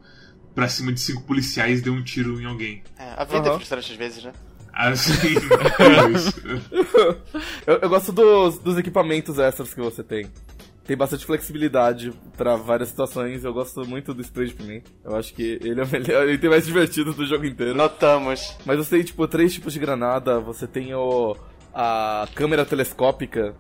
pra 0.55 0.69
cima 0.69 0.93
de 0.93 1.01
cinco 1.01 1.23
policiais 1.23 1.79
e 1.79 1.83
deu 1.83 1.95
um 1.95 2.03
tiro 2.03 2.41
em 2.41 2.45
alguém. 2.45 2.83
É, 2.99 3.15
a 3.17 3.25
vida 3.25 3.49
uhum. 3.49 3.55
é 3.55 3.57
frustrante 3.57 3.93
às 3.93 3.99
vezes, 3.99 4.25
né? 4.25 4.33
Assim, 4.75 5.13
eu, 7.67 7.75
eu 7.77 7.89
gosto 7.89 8.11
dos, 8.11 8.59
dos 8.59 8.79
equipamentos 8.79 9.39
extras 9.39 9.75
que 9.75 9.81
você 9.81 10.03
tem 10.03 10.27
tem 10.85 10.97
bastante 10.97 11.25
flexibilidade 11.25 12.13
para 12.37 12.57
várias 12.57 12.89
situações. 12.89 13.45
Eu 13.45 13.53
gosto 13.53 13.87
muito 13.87 14.13
do 14.13 14.21
spray 14.21 14.49
de 14.49 14.55
pimenta. 14.55 14.91
Eu 15.05 15.17
acho 15.17 15.33
que 15.33 15.59
ele 15.63 15.81
é 15.81 15.85
o 15.85 15.89
melhor, 15.89 16.29
ele 16.29 16.39
tem 16.39 16.51
mais 16.51 16.67
divertido 16.67 17.13
do 17.13 17.25
jogo 17.25 17.45
inteiro. 17.45 17.75
Notamos. 17.75 18.57
Mas 18.65 18.79
você 18.79 18.97
tem, 18.97 19.05
tipo, 19.05 19.27
três 19.29 19.53
tipos 19.53 19.73
de 19.73 19.79
granada. 19.79 20.41
Você 20.41 20.67
tem 20.67 20.93
o, 20.95 21.37
a 21.73 22.27
câmera 22.35 22.65
telescópica, 22.65 23.55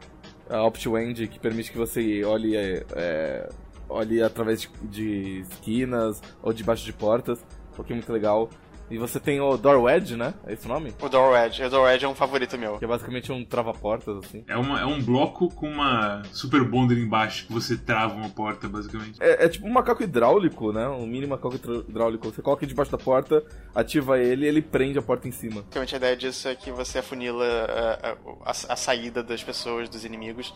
a 0.50 0.64
OptiWand, 0.64 1.14
que 1.14 1.38
permite 1.38 1.70
que 1.70 1.78
você 1.78 2.24
olhe, 2.24 2.56
é, 2.56 2.84
é, 2.94 3.48
olhe 3.88 4.20
através 4.20 4.62
de, 4.62 4.68
de 4.82 5.40
esquinas 5.40 6.20
ou 6.42 6.52
debaixo 6.52 6.84
de 6.84 6.92
portas. 6.92 7.44
Um 7.72 7.76
pouquinho 7.76 7.98
muito 7.98 8.12
legal. 8.12 8.50
E 8.92 8.98
você 8.98 9.18
tem 9.18 9.40
o 9.40 9.56
Door 9.56 9.84
Wedge, 9.84 10.16
né? 10.16 10.34
É 10.46 10.52
esse 10.52 10.66
o 10.66 10.68
nome? 10.68 10.94
O 11.00 11.08
Door 11.08 11.32
Wedge. 11.32 11.64
O 11.64 11.70
Door 11.70 11.84
Wedge 11.84 12.04
é 12.04 12.08
um 12.08 12.14
favorito 12.14 12.58
meu. 12.58 12.78
Que 12.78 12.84
é 12.84 12.88
basicamente 12.88 13.32
um 13.32 13.42
trava-portas, 13.42 14.18
assim. 14.18 14.44
É, 14.46 14.54
uma, 14.54 14.78
é 14.82 14.84
um 14.84 15.00
bloco 15.00 15.48
com 15.48 15.66
uma 15.66 16.22
super 16.30 16.62
bonder 16.62 16.98
embaixo 16.98 17.46
que 17.46 17.52
você 17.54 17.74
trava 17.74 18.12
uma 18.14 18.28
porta, 18.28 18.68
basicamente. 18.68 19.16
É, 19.18 19.46
é 19.46 19.48
tipo 19.48 19.66
um 19.66 19.72
macaco 19.72 20.02
hidráulico, 20.02 20.72
né? 20.74 20.86
Um 20.88 21.06
mini 21.06 21.26
macaco 21.26 21.54
hidráulico. 21.88 22.30
Você 22.30 22.42
coloca 22.42 22.66
debaixo 22.66 22.92
da 22.92 22.98
porta, 22.98 23.42
ativa 23.74 24.18
ele 24.18 24.44
e 24.44 24.48
ele 24.48 24.60
prende 24.60 24.98
a 24.98 25.02
porta 25.02 25.26
em 25.26 25.32
cima. 25.32 25.62
Basicamente 25.62 25.94
a 25.94 25.96
ideia 25.96 26.16
disso 26.16 26.48
é 26.48 26.54
que 26.54 26.70
você 26.70 26.98
afunila 26.98 27.46
a, 27.46 28.50
a, 28.50 28.50
a 28.50 28.76
saída 28.76 29.22
das 29.22 29.42
pessoas, 29.42 29.88
dos 29.88 30.04
inimigos, 30.04 30.52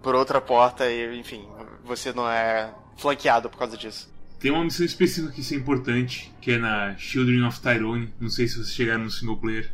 por 0.00 0.14
outra 0.14 0.40
porta 0.40 0.88
e, 0.88 1.18
enfim, 1.18 1.44
você 1.82 2.12
não 2.12 2.30
é 2.30 2.72
flanqueado 2.96 3.50
por 3.50 3.58
causa 3.58 3.76
disso. 3.76 4.08
Tem 4.40 4.50
uma 4.50 4.64
missão 4.64 4.86
específica 4.86 5.30
que 5.34 5.42
isso 5.42 5.52
é 5.52 5.58
importante, 5.58 6.32
que 6.40 6.52
é 6.52 6.58
na 6.58 6.96
Children 6.96 7.44
of 7.44 7.60
Tyrone. 7.60 8.08
Não 8.18 8.30
sei 8.30 8.48
se 8.48 8.54
vocês 8.54 8.74
chegaram 8.74 9.04
no 9.04 9.10
single 9.10 9.36
player. 9.36 9.70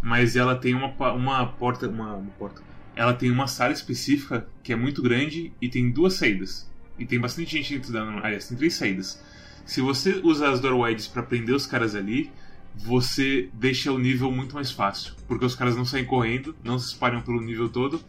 Mas 0.00 0.36
ela 0.36 0.56
tem 0.56 0.74
uma, 0.74 0.88
uma 1.12 1.46
porta. 1.46 1.86
Uma, 1.86 2.14
uma 2.14 2.30
porta. 2.32 2.62
Ela 2.96 3.12
tem 3.12 3.30
uma 3.30 3.46
sala 3.46 3.74
específica 3.74 4.48
que 4.62 4.72
é 4.72 4.76
muito 4.76 5.02
grande 5.02 5.52
e 5.60 5.68
tem 5.68 5.90
duas 5.90 6.14
saídas. 6.14 6.66
E 6.98 7.04
tem 7.04 7.20
bastante 7.20 7.50
gente 7.50 7.74
dentro 7.74 7.92
da. 7.92 8.02
Aliás, 8.22 8.48
tem 8.48 8.56
três 8.56 8.72
saídas. 8.72 9.22
Se 9.66 9.82
você 9.82 10.18
usar 10.24 10.52
as 10.52 10.60
doorways 10.60 11.06
para 11.06 11.22
prender 11.22 11.54
os 11.54 11.66
caras 11.66 11.94
ali, 11.94 12.32
você 12.74 13.50
deixa 13.52 13.92
o 13.92 13.98
nível 13.98 14.30
muito 14.30 14.54
mais 14.54 14.70
fácil. 14.70 15.12
Porque 15.28 15.44
os 15.44 15.54
caras 15.54 15.76
não 15.76 15.84
saem 15.84 16.06
correndo, 16.06 16.56
não 16.64 16.78
se 16.78 16.86
espalham 16.86 17.20
pelo 17.20 17.42
nível 17.42 17.68
todo. 17.68 18.00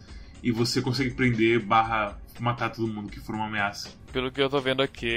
E 0.42 0.50
você 0.50 0.80
consegue 0.80 1.10
prender 1.10 1.60
barra 1.60 2.18
matar 2.42 2.70
todo 2.70 2.86
mundo 2.88 3.10
que 3.10 3.20
for 3.20 3.34
uma 3.34 3.46
ameaça. 3.46 3.90
Pelo 4.12 4.30
que 4.30 4.40
eu 4.40 4.48
tô 4.48 4.60
vendo 4.60 4.82
aqui, 4.82 5.16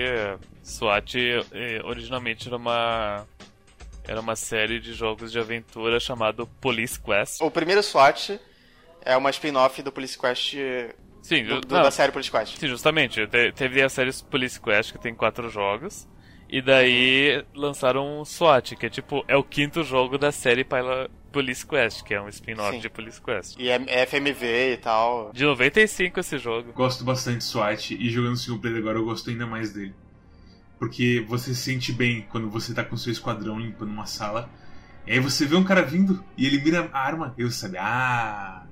SWAT 0.64 1.16
eh, 1.52 1.82
originalmente 1.84 2.48
era 2.48 2.58
uma 2.58 3.26
era 4.08 4.20
uma 4.20 4.36
série 4.36 4.80
de 4.80 4.94
jogos 4.94 5.32
de 5.32 5.40
aventura 5.40 6.00
chamado 6.00 6.48
Police 6.60 7.00
Quest. 7.00 7.42
O 7.42 7.52
primeiro 7.52 7.84
SWAT 7.84 8.40
é 9.04 9.16
uma 9.16 9.30
spin-off 9.30 9.82
do 9.84 9.92
Police 9.92 10.18
Quest 10.18 10.56
Sim, 11.22 11.44
do, 11.44 11.62
do, 11.62 11.76
não, 11.76 11.84
da 11.84 11.92
série 11.92 12.12
Police 12.12 12.32
Quest. 12.32 12.58
Sim, 12.58 12.68
justamente. 12.68 13.28
Teve 13.56 13.82
a 13.82 13.90
série 13.90 14.12
Police 14.30 14.60
Quest 14.60 14.92
que 14.92 14.98
tem 15.00 15.14
quatro 15.14 15.50
jogos. 15.50 16.08
E 16.50 16.62
daí 16.62 17.46
lançaram 17.54 18.22
o 18.22 18.26
SWAT, 18.26 18.76
que 18.76 18.88
é 18.88 18.90
tipo, 18.90 19.24
é 19.28 19.38
o 19.38 19.44
quinto 19.44 19.84
jogo 19.84 20.18
da 20.18 20.32
série 20.32 20.66
Police 21.32 21.66
Quest, 21.66 22.04
que 22.04 22.14
é 22.14 22.22
um 22.22 22.28
spin-off 22.28 22.80
de 22.80 22.90
Police 22.90 23.22
Quest. 23.22 23.56
E 23.60 23.70
é 23.70 24.06
FMV 24.08 24.74
e 24.74 24.78
tal. 24.78 25.32
De 25.32 25.46
95 25.46 26.20
esse 26.20 26.40
jogo. 26.40 26.74
Gosto 26.74 27.04
bastante 27.04 27.40
de 27.40 27.44
SWAT 27.44 27.92
e 27.92 28.10
jogando 28.10 28.36
single 28.36 28.60
player 28.60 28.80
agora 28.80 28.98
eu 28.98 29.06
gosto 29.06 29.30
ainda 29.30 29.46
mais 29.46 29.72
dele. 29.72 29.94
Porque 30.80 31.24
você 31.28 31.54
se 31.54 31.62
sente 31.62 31.92
bem 31.92 32.26
quando 32.32 32.50
você 32.50 32.74
tá 32.74 32.84
com 32.84 32.98
seu 32.98 33.12
esquadrão 33.12 33.60
limpando 33.60 33.92
uma 33.92 34.08
sala. 34.08 34.50
E 35.06 35.12
aí 35.12 35.20
você 35.20 35.46
vê 35.46 35.56
um 35.56 35.64
cara 35.64 35.84
vindo 35.84 36.24
e 36.36 36.48
ele 36.48 36.60
mira 36.62 36.90
a 36.92 37.00
arma 37.00 37.34
e 37.38 37.44
você 37.44 37.60
sabe, 37.60 37.78
ah, 37.78 38.66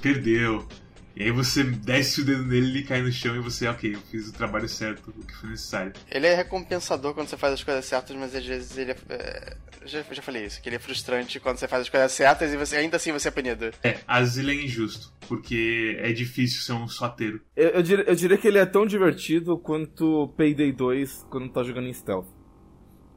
perdeu. 0.00 0.66
E 1.14 1.24
aí 1.24 1.30
você 1.30 1.62
desce 1.62 2.22
o 2.22 2.24
dedo 2.24 2.44
nele, 2.44 2.68
ele 2.68 2.82
cai 2.82 3.02
no 3.02 3.12
chão 3.12 3.36
e 3.36 3.40
você, 3.40 3.68
ok, 3.68 3.94
eu 3.94 4.00
fiz 4.10 4.28
o 4.28 4.32
trabalho 4.32 4.68
certo, 4.68 5.10
o 5.10 5.26
que 5.26 5.34
foi 5.34 5.50
necessário. 5.50 5.92
Ele 6.10 6.26
é 6.26 6.34
recompensador 6.34 7.14
quando 7.14 7.28
você 7.28 7.36
faz 7.36 7.54
as 7.54 7.62
coisas 7.62 7.84
certas, 7.84 8.16
mas 8.16 8.34
às 8.34 8.44
vezes 8.44 8.76
ele 8.78 8.92
é. 8.92 8.96
é 9.10 9.56
já, 9.84 10.02
já 10.02 10.22
falei 10.22 10.44
isso, 10.44 10.62
que 10.62 10.68
ele 10.68 10.76
é 10.76 10.78
frustrante 10.78 11.40
quando 11.40 11.58
você 11.58 11.66
faz 11.66 11.82
as 11.82 11.88
coisas 11.88 12.12
certas 12.12 12.52
e 12.52 12.56
você, 12.56 12.76
ainda 12.76 12.96
assim 12.96 13.12
você 13.12 13.28
é 13.28 13.30
punido. 13.30 13.70
É, 13.82 13.98
às 14.06 14.20
vezes 14.20 14.38
ele 14.38 14.52
é 14.52 14.64
injusto, 14.64 15.12
porque 15.28 15.96
é 15.98 16.12
difícil 16.12 16.62
ser 16.62 16.72
um 16.72 16.88
soteiro. 16.88 17.40
Eu, 17.56 17.70
eu, 17.70 17.82
diria, 17.82 18.04
eu 18.04 18.14
diria 18.14 18.38
que 18.38 18.48
ele 18.48 18.58
é 18.58 18.66
tão 18.66 18.86
divertido 18.86 19.58
quanto 19.58 20.32
Payday 20.36 20.72
2 20.72 21.26
quando 21.28 21.50
tá 21.50 21.62
jogando 21.62 21.88
em 21.88 21.92
stealth. 21.92 22.28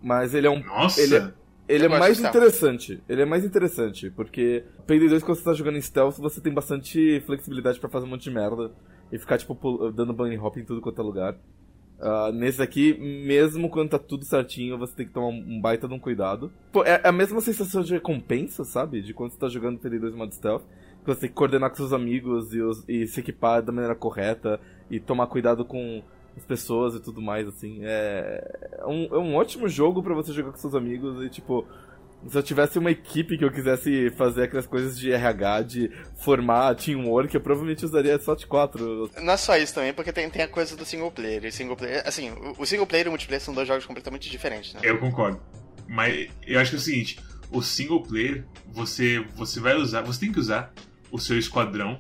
Mas 0.02 0.34
ele 0.34 0.48
é 0.48 0.50
um. 0.50 0.60
Nossa! 0.64 1.02
Ele 1.02 1.16
é, 1.16 1.34
ele 1.68 1.86
é 1.86 1.88
mais 1.88 2.20
interessante. 2.20 3.02
Ele 3.08 3.22
é 3.22 3.26
mais 3.26 3.44
interessante, 3.44 4.10
porque 4.12 4.64
Payday 4.86 5.10
2, 5.10 5.24
quando 5.24 5.38
você 5.38 5.44
tá 5.44 5.54
jogando 5.54 5.78
em 5.78 5.82
stealth, 5.82 6.18
você 6.18 6.40
tem 6.40 6.54
bastante 6.54 7.20
flexibilidade 7.22 7.80
para 7.80 7.90
fazer 7.90 8.06
um 8.06 8.10
monte 8.10 8.24
de 8.24 8.32
merda 8.32 8.72
e 9.12 9.18
ficar, 9.18 9.38
tipo, 9.38 9.56
dando 9.92 10.14
bunny 10.14 10.38
hop 10.38 10.58
em 10.58 10.66
tudo 10.66 10.82
quanto 10.82 11.02
é 11.02 11.04
lugar. 11.04 11.38
Uh, 11.98 12.32
nesse 12.34 12.62
aqui, 12.62 12.94
mesmo 13.00 13.70
quando 13.70 13.92
tá 13.92 14.00
tudo 14.00 14.26
certinho, 14.26 14.78
você 14.78 14.94
tem 14.94 15.06
que 15.06 15.14
tomar 15.14 15.28
um 15.28 15.62
baita 15.62 15.88
de 15.88 15.94
um 15.94 16.00
cuidado. 16.00 16.52
Pô, 16.72 16.84
é 16.84 17.02
a 17.04 17.12
mesma 17.12 17.40
sensação 17.40 17.82
de 17.82 17.94
recompensa, 17.94 18.64
sabe? 18.64 19.02
De 19.02 19.14
quando 19.14 19.32
você 19.32 19.40
tá 19.40 19.48
jogando 19.48 19.80
TD2 19.80 20.14
modo 20.14 20.34
stealth. 20.34 20.64
Que 21.04 21.14
você 21.14 21.22
tem 21.22 21.30
que 21.30 21.36
coordenar 21.36 21.70
com 21.70 21.76
seus 21.76 21.94
amigos 21.94 22.54
e, 22.54 22.62
os, 22.62 22.84
e 22.88 23.06
se 23.08 23.20
equipar 23.20 23.62
da 23.62 23.72
maneira 23.72 23.96
correta 23.96 24.60
e 24.90 25.00
tomar 25.00 25.28
cuidado 25.28 25.64
com 25.64 26.04
as 26.38 26.44
pessoas 26.44 26.96
e 26.96 27.00
tudo 27.00 27.22
mais, 27.22 27.48
assim. 27.48 27.80
É, 27.84 28.80
é 28.80 28.86
um, 28.86 29.06
é 29.06 29.18
um 29.18 29.36
ótimo 29.36 29.68
jogo 29.68 30.04
para 30.04 30.14
você 30.14 30.34
jogar 30.34 30.52
com 30.52 30.58
seus 30.58 30.76
amigos 30.76 31.24
e, 31.24 31.30
tipo, 31.30 31.66
se 32.28 32.38
eu 32.38 32.44
tivesse 32.44 32.80
uma 32.80 32.92
equipe 32.92 33.38
que 33.38 33.46
eu 33.46 33.52
quisesse 33.52 34.10
fazer 34.12 34.44
aquelas 34.44 34.66
coisas 34.66 34.98
de 34.98 35.12
RH, 35.12 35.62
de 35.62 35.92
formar 36.16 36.76
teamwork, 36.76 37.34
eu 37.34 37.42
provavelmente 37.42 37.86
usaria 37.86 38.18
SWAT 38.20 38.46
4. 38.48 39.12
Não 39.22 39.34
é 39.34 39.38
só 39.38 39.56
isso 39.58 39.76
também, 39.76 39.94
porque 39.94 40.12
tem, 40.12 40.30
tem 40.30 40.42
a 40.42 40.48
coisa 40.48 40.76
do 40.76 40.86
single 40.86 41.12
player. 41.12 41.46
E 41.46 41.52
single 41.52 41.76
player 41.76 42.04
assim, 42.06 42.32
o 42.58 42.66
single 42.66 42.88
player 42.88 43.06
e 43.06 43.10
o 43.10 43.12
multiplayer 43.12 43.42
são 43.42 43.54
dois 43.54 43.68
jogos 43.68 43.86
completamente 43.86 44.30
diferentes, 44.30 44.74
né? 44.74 44.82
Eu 44.84 44.98
concordo. 44.98 45.40
Mas 45.88 46.30
eu 46.46 46.60
acho 46.60 46.72
que 46.72 46.78
é 46.78 46.80
o 46.80 46.82
seguinte, 46.82 47.20
o 47.52 47.62
single 47.62 48.02
player, 48.02 48.44
você, 48.68 49.20
você 49.36 49.60
vai 49.60 49.76
usar, 49.76 50.02
você 50.02 50.22
tem 50.22 50.32
que 50.32 50.40
usar 50.40 50.74
o 51.12 51.20
seu 51.20 51.38
esquadrão 51.38 52.00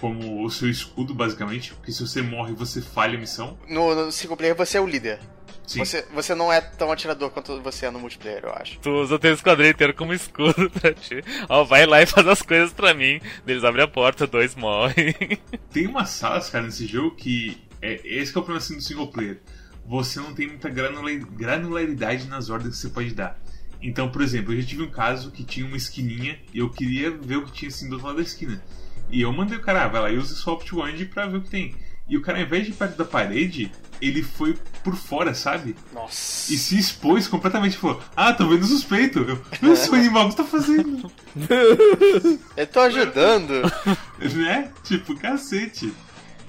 como 0.00 0.44
o 0.44 0.50
seu 0.50 0.68
escudo, 0.68 1.14
basicamente, 1.14 1.74
porque 1.74 1.92
se 1.92 2.00
você 2.00 2.22
morre, 2.22 2.52
você 2.52 2.80
falha 2.80 3.16
a 3.16 3.20
missão. 3.20 3.58
No, 3.68 3.94
no 3.94 4.12
single 4.12 4.36
player, 4.36 4.54
você 4.54 4.78
é 4.78 4.80
o 4.80 4.86
líder. 4.86 5.18
Sim. 5.66 5.80
Você, 5.80 6.06
você 6.14 6.34
não 6.34 6.50
é 6.50 6.62
tão 6.62 6.90
atirador 6.90 7.30
quanto 7.30 7.60
você 7.60 7.84
é 7.84 7.90
no 7.90 7.98
multiplayer, 7.98 8.42
eu 8.44 8.52
acho. 8.52 8.78
Tu 8.78 8.90
usa 8.90 9.16
o 9.16 9.18
teu 9.18 9.34
esquadrão 9.34 9.68
inteiro 9.68 9.92
como 9.92 10.14
escudo 10.14 10.70
pra 10.80 10.94
ti. 10.94 11.22
Ó, 11.46 11.62
vai 11.62 11.84
lá 11.84 12.00
e 12.00 12.06
faz 12.06 12.26
as 12.26 12.40
coisas 12.40 12.72
pra 12.72 12.94
mim. 12.94 13.20
Eles 13.46 13.62
abrem 13.64 13.84
a 13.84 13.88
porta, 13.88 14.26
dois 14.26 14.54
morrem. 14.54 15.14
Tem 15.70 15.86
umas 15.86 16.08
salas, 16.08 16.48
cara, 16.48 16.64
nesse 16.64 16.86
jogo 16.86 17.14
que. 17.14 17.62
É, 17.82 18.00
esse 18.02 18.32
que 18.32 18.38
é 18.38 18.40
o 18.40 18.44
problema 18.44 18.58
assim, 18.58 18.76
do 18.76 18.82
single 18.82 19.08
player. 19.08 19.42
Você 19.86 20.20
não 20.20 20.34
tem 20.34 20.46
muita 20.46 20.68
granularidade 20.68 22.26
nas 22.26 22.50
ordens 22.50 22.74
que 22.74 22.80
você 22.80 22.88
pode 22.88 23.14
dar. 23.14 23.40
Então, 23.80 24.10
por 24.10 24.20
exemplo, 24.20 24.52
eu 24.52 24.60
já 24.60 24.66
tive 24.66 24.82
um 24.82 24.90
caso 24.90 25.30
que 25.30 25.44
tinha 25.44 25.64
uma 25.64 25.76
esquininha 25.76 26.38
e 26.52 26.58
eu 26.58 26.68
queria 26.68 27.10
ver 27.10 27.36
o 27.36 27.44
que 27.44 27.52
tinha 27.52 27.68
assim 27.68 27.88
do 27.88 27.92
outro 27.92 28.08
lado 28.08 28.16
da 28.16 28.22
esquina. 28.22 28.62
E 29.10 29.22
eu 29.22 29.32
mandei 29.32 29.56
o 29.56 29.62
cara, 29.62 29.84
ah, 29.84 29.88
vai 29.88 30.00
lá 30.02 30.10
e 30.10 30.18
usa 30.18 30.34
sua 30.34 30.54
Opt 30.54 30.74
Wand 30.74 31.04
pra 31.12 31.26
ver 31.26 31.38
o 31.38 31.42
que 31.42 31.50
tem. 31.50 31.74
E 32.08 32.16
o 32.16 32.22
cara, 32.22 32.38
ao 32.38 32.44
invés 32.44 32.64
de 32.64 32.70
ir 32.70 32.74
perto 32.74 32.96
da 32.96 33.04
parede, 33.04 33.70
ele 34.00 34.22
foi 34.22 34.56
por 34.82 34.96
fora, 34.96 35.34
sabe? 35.34 35.76
Nossa. 35.92 36.52
E 36.52 36.56
se 36.56 36.78
expôs 36.78 37.28
completamente. 37.28 37.76
Falou: 37.76 38.02
Ah, 38.16 38.32
tô 38.32 38.48
vendo 38.48 38.64
suspeito. 38.64 39.18
Eu, 39.20 39.42
Meu 39.60 39.76
seu 39.76 39.94
animal, 39.94 40.26
o 40.26 40.30
que 40.30 40.36
tá 40.36 40.44
fazendo? 40.44 41.10
eu 42.56 42.66
tô 42.66 42.80
ajudando. 42.80 43.62
né? 44.36 44.70
Tipo, 44.84 45.14
cacete. 45.16 45.92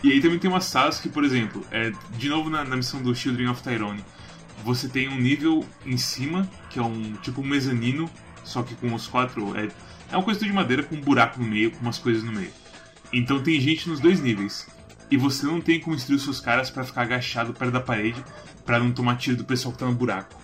E 0.02 0.14
aí 0.14 0.22
também 0.22 0.40
tem 0.40 0.50
umas 0.50 0.66
salas 0.66 1.00
que, 1.00 1.10
por 1.10 1.26
exemplo, 1.26 1.66
é, 1.72 1.92
de 2.12 2.30
novo 2.30 2.50
na, 2.50 2.64
na 2.64 2.78
missão 2.78 3.02
do 3.02 3.14
Children 3.14 3.50
of 3.50 3.62
Tyrone, 3.62 4.04
você 4.64 4.88
tem 4.88 5.10
um 5.10 5.20
nível 5.20 5.66
em 5.86 5.98
cima, 5.98 6.50
que 6.70 6.80
é 6.80 6.82
um 6.82 7.14
tipo 7.22 7.42
um 7.42 7.46
mezanino, 7.46 8.10
só 8.44 8.64
que 8.64 8.76
com 8.76 8.94
os 8.94 9.08
quatro. 9.08 9.58
É, 9.58 9.70
é 10.12 10.18
uma 10.18 10.24
coisa 10.24 10.40
de 10.40 10.52
madeira 10.52 10.84
com 10.84 10.96
um 10.96 11.02
buraco 11.02 11.40
no 11.40 11.48
meio, 11.48 11.72
com 11.72 11.82
umas 11.82 11.98
coisas 11.98 12.24
no 12.24 12.32
meio. 12.32 12.52
Então 13.12 13.42
tem 13.42 13.60
gente 13.60 13.90
nos 13.90 14.00
dois 14.00 14.20
níveis 14.20 14.68
e 15.12 15.18
você 15.18 15.46
não 15.46 15.60
tem 15.60 15.80
como 15.80 15.96
instruir 15.96 16.20
seus 16.20 16.40
caras 16.40 16.70
para 16.70 16.84
ficar 16.84 17.02
agachado 17.02 17.54
perto 17.54 17.72
da 17.72 17.80
parede 17.80 18.24
para 18.66 18.80
não 18.80 18.92
tomar 18.92 19.18
tiro 19.18 19.38
do 19.38 19.46
pessoal 19.46 19.72
que 19.74 19.80
tá 19.80 19.86
no 19.86 19.94
buraco. 19.94 20.40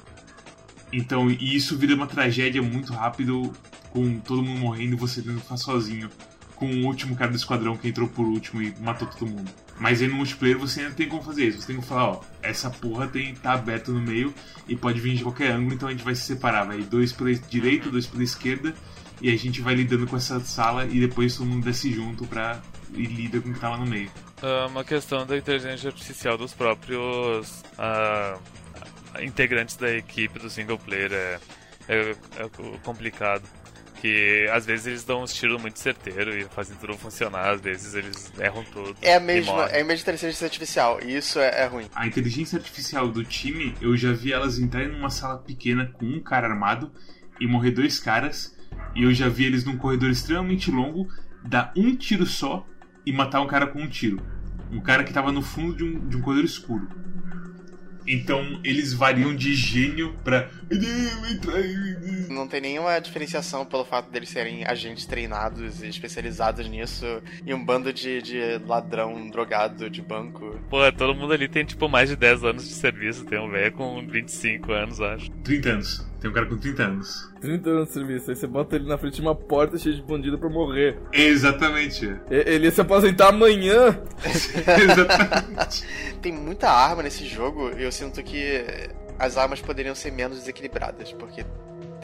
Então, 0.92 1.30
e 1.30 1.56
isso 1.56 1.78
vira 1.78 1.94
uma 1.94 2.08
tragédia 2.08 2.62
muito 2.62 2.94
rápido, 2.94 3.52
com 3.90 4.20
todo 4.20 4.42
mundo 4.42 4.60
morrendo 4.60 4.94
e 4.94 4.98
você 4.98 5.22
tendo 5.22 5.36
que 5.36 5.42
ficar 5.42 5.58
sozinho, 5.58 6.10
com 6.56 6.68
o 6.68 6.86
último 6.86 7.16
cara 7.16 7.32
do 7.32 7.38
esquadrão 7.38 7.76
que 7.78 7.88
entrou 7.88 8.08
por 8.08 8.26
último 8.26 8.62
e 8.62 8.74
matou 8.80 9.08
todo 9.08 9.30
mundo. 9.30 9.52
Mas 9.78 10.02
no 10.02 10.16
multiplayer 10.16 10.58
você 10.58 10.82
ainda 10.82 10.94
tem 10.94 11.08
como 11.08 11.22
fazer 11.22 11.48
isso. 11.48 11.62
Você 11.62 11.68
tem 11.68 11.82
que 11.82 11.88
falar, 11.88 12.12
ó, 12.12 12.22
essa 12.42 12.70
porra 12.70 13.08
tem, 13.08 13.36
tá 13.36 13.54
aberta 13.54 13.92
no 13.92 14.00
meio 14.00 14.34
e 14.68 14.76
pode 14.76 15.00
vir 15.00 15.16
de 15.16 15.24
qualquer 15.24 15.52
ângulo, 15.52 15.74
então 15.74 15.90
a 15.90 15.92
gente 15.92 16.04
vai 16.04 16.16
se 16.16 16.24
separar. 16.24 16.66
Vai 16.66 16.82
dois 16.82 17.12
pela 17.12 17.34
direita, 17.34 17.90
dois 17.90 18.08
pela 18.08 18.24
esquerda, 18.24 18.74
e 19.22 19.30
a 19.30 19.38
gente 19.38 19.62
vai 19.62 19.76
lidando 19.76 20.08
com 20.08 20.16
essa 20.16 20.40
sala 20.40 20.86
e 20.86 21.00
depois 21.00 21.36
todo 21.36 21.48
mundo 21.48 21.66
desce 21.66 21.92
junto 21.92 22.26
pra 22.26 22.62
e 22.94 23.06
lida 23.06 23.42
com 23.42 23.50
o 23.50 23.54
que 23.54 23.60
tá 23.60 23.70
lá 23.70 23.78
no 23.78 23.86
meio. 23.86 24.10
É 24.42 24.66
uma 24.68 24.84
questão 24.84 25.26
da 25.26 25.38
inteligência 25.38 25.90
artificial 25.90 26.38
dos 26.38 26.54
próprios 26.54 27.64
uh, 27.78 28.40
integrantes 29.22 29.76
da 29.76 29.92
equipe 29.92 30.40
do 30.40 30.50
single 30.50 30.78
player 30.78 31.12
é, 31.12 31.40
é, 31.88 32.12
é, 32.12 32.50
complicado. 32.84 33.44
Que 34.02 34.48
às 34.52 34.66
vezes 34.66 34.86
eles 34.86 35.04
dão 35.04 35.24
uns 35.24 35.34
tiros 35.34 35.60
muito 35.60 35.80
certeiros 35.80 36.36
e 36.36 36.44
fazem 36.46 36.76
tudo 36.78 36.98
funcionar, 36.98 37.50
às 37.50 37.62
vezes 37.62 37.96
eles 37.96 38.32
erram 38.38 38.64
tudo. 38.66 38.96
É 39.02 39.16
a 39.16 39.20
mesma, 39.20 39.66
é 39.66 39.82
a 39.82 39.86
mesma 39.86 40.02
inteligência 40.02 40.46
artificial, 40.46 41.00
e 41.02 41.16
isso 41.16 41.40
é, 41.40 41.64
é 41.64 41.66
ruim. 41.66 41.86
A 41.96 42.06
inteligência 42.06 42.58
artificial 42.58 43.08
do 43.08 43.24
time, 43.24 43.74
eu 43.82 43.96
já 43.96 44.12
vi 44.12 44.34
elas 44.34 44.60
entrarem 44.60 44.90
numa 44.90 45.10
sala 45.10 45.38
pequena 45.38 45.88
com 45.94 46.06
um 46.06 46.20
cara 46.20 46.48
armado 46.48 46.92
e 47.40 47.48
morrer 47.48 47.72
dois 47.72 48.00
caras, 48.00 48.56
e 48.94 49.04
eu 49.04 49.14
já 49.14 49.30
vi 49.30 49.46
eles 49.46 49.64
num 49.64 49.78
corredor 49.78 50.10
extremamente 50.10 50.70
longo 50.70 51.08
dar 51.44 51.72
um 51.76 51.96
tiro 51.96 52.26
só 52.26 52.68
e 53.06 53.14
matar 53.14 53.42
um 53.42 53.48
cara 53.48 53.68
com 53.68 53.82
um 53.82 53.88
tiro. 53.88 54.20
Um 54.72 54.82
cara 54.82 55.04
que 55.04 55.14
tava 55.14 55.32
no 55.32 55.42
fundo 55.42 55.76
de 55.76 55.84
um, 55.84 56.08
de 56.08 56.18
um 56.18 56.22
corredor 56.22 56.46
escuro. 56.46 56.88
Então 58.08 58.60
eles 58.64 58.94
variam 58.94 59.36
de 59.36 59.54
gênio 59.54 60.14
pra. 60.24 60.50
Não 62.30 62.48
tem 62.48 62.62
nenhuma 62.62 63.00
diferenciação 63.00 63.66
pelo 63.66 63.86
fato 63.86 64.12
deles 64.12 64.30
serem 64.30 64.66
agentes 64.66 65.06
treinados 65.06 65.82
e 65.82 65.88
especializados 65.88 66.68
nisso 66.68 67.06
e 67.46 67.54
um 67.54 67.64
bando 67.64 67.92
de, 67.94 68.22
de 68.22 68.60
ladrão 68.66 69.30
drogado 69.30 69.90
de 69.90 70.02
banco. 70.02 70.60
Pô, 70.70 70.92
todo 70.92 71.16
mundo 71.16 71.34
ali 71.34 71.48
tem 71.48 71.66
tipo 71.66 71.88
mais 71.88 72.10
de 72.10 72.16
10 72.16 72.44
anos 72.44 72.68
de 72.68 72.74
serviço. 72.74 73.26
Tem 73.26 73.40
um 73.40 73.50
velho 73.50 73.72
com 73.72 74.06
25 74.06 74.72
anos, 74.72 75.02
acho. 75.02 75.32
30 75.44 75.70
anos. 75.70 76.15
Tem 76.26 76.32
um 76.32 76.34
cara 76.34 76.48
com 76.48 76.58
30 76.58 76.84
anos. 76.84 77.32
30 77.40 77.70
anos 77.70 77.88
de 77.90 77.94
serviço. 77.94 78.32
Aí 78.32 78.36
você 78.36 78.48
bota 78.48 78.76
ele 78.76 78.88
na 78.88 78.98
frente 78.98 79.18
de 79.18 79.22
uma 79.22 79.36
porta 79.36 79.78
cheia 79.78 79.94
de 79.94 80.02
bandido 80.02 80.40
pra 80.40 80.50
morrer. 80.50 80.98
Exatamente. 81.14 82.20
Ele 82.32 82.66
ia 82.66 82.72
se 82.72 82.82
aposentar 82.82 83.28
amanhã. 83.28 84.02
Exatamente. 84.26 85.86
Tem 86.24 86.34
muita 86.34 86.68
arma 86.68 87.04
nesse 87.04 87.28
jogo 87.28 87.70
e 87.78 87.84
eu 87.84 87.92
sinto 87.92 88.24
que 88.24 88.66
as 89.20 89.38
armas 89.38 89.62
poderiam 89.62 89.94
ser 89.94 90.10
menos 90.10 90.40
desequilibradas, 90.40 91.14
porque 91.14 91.46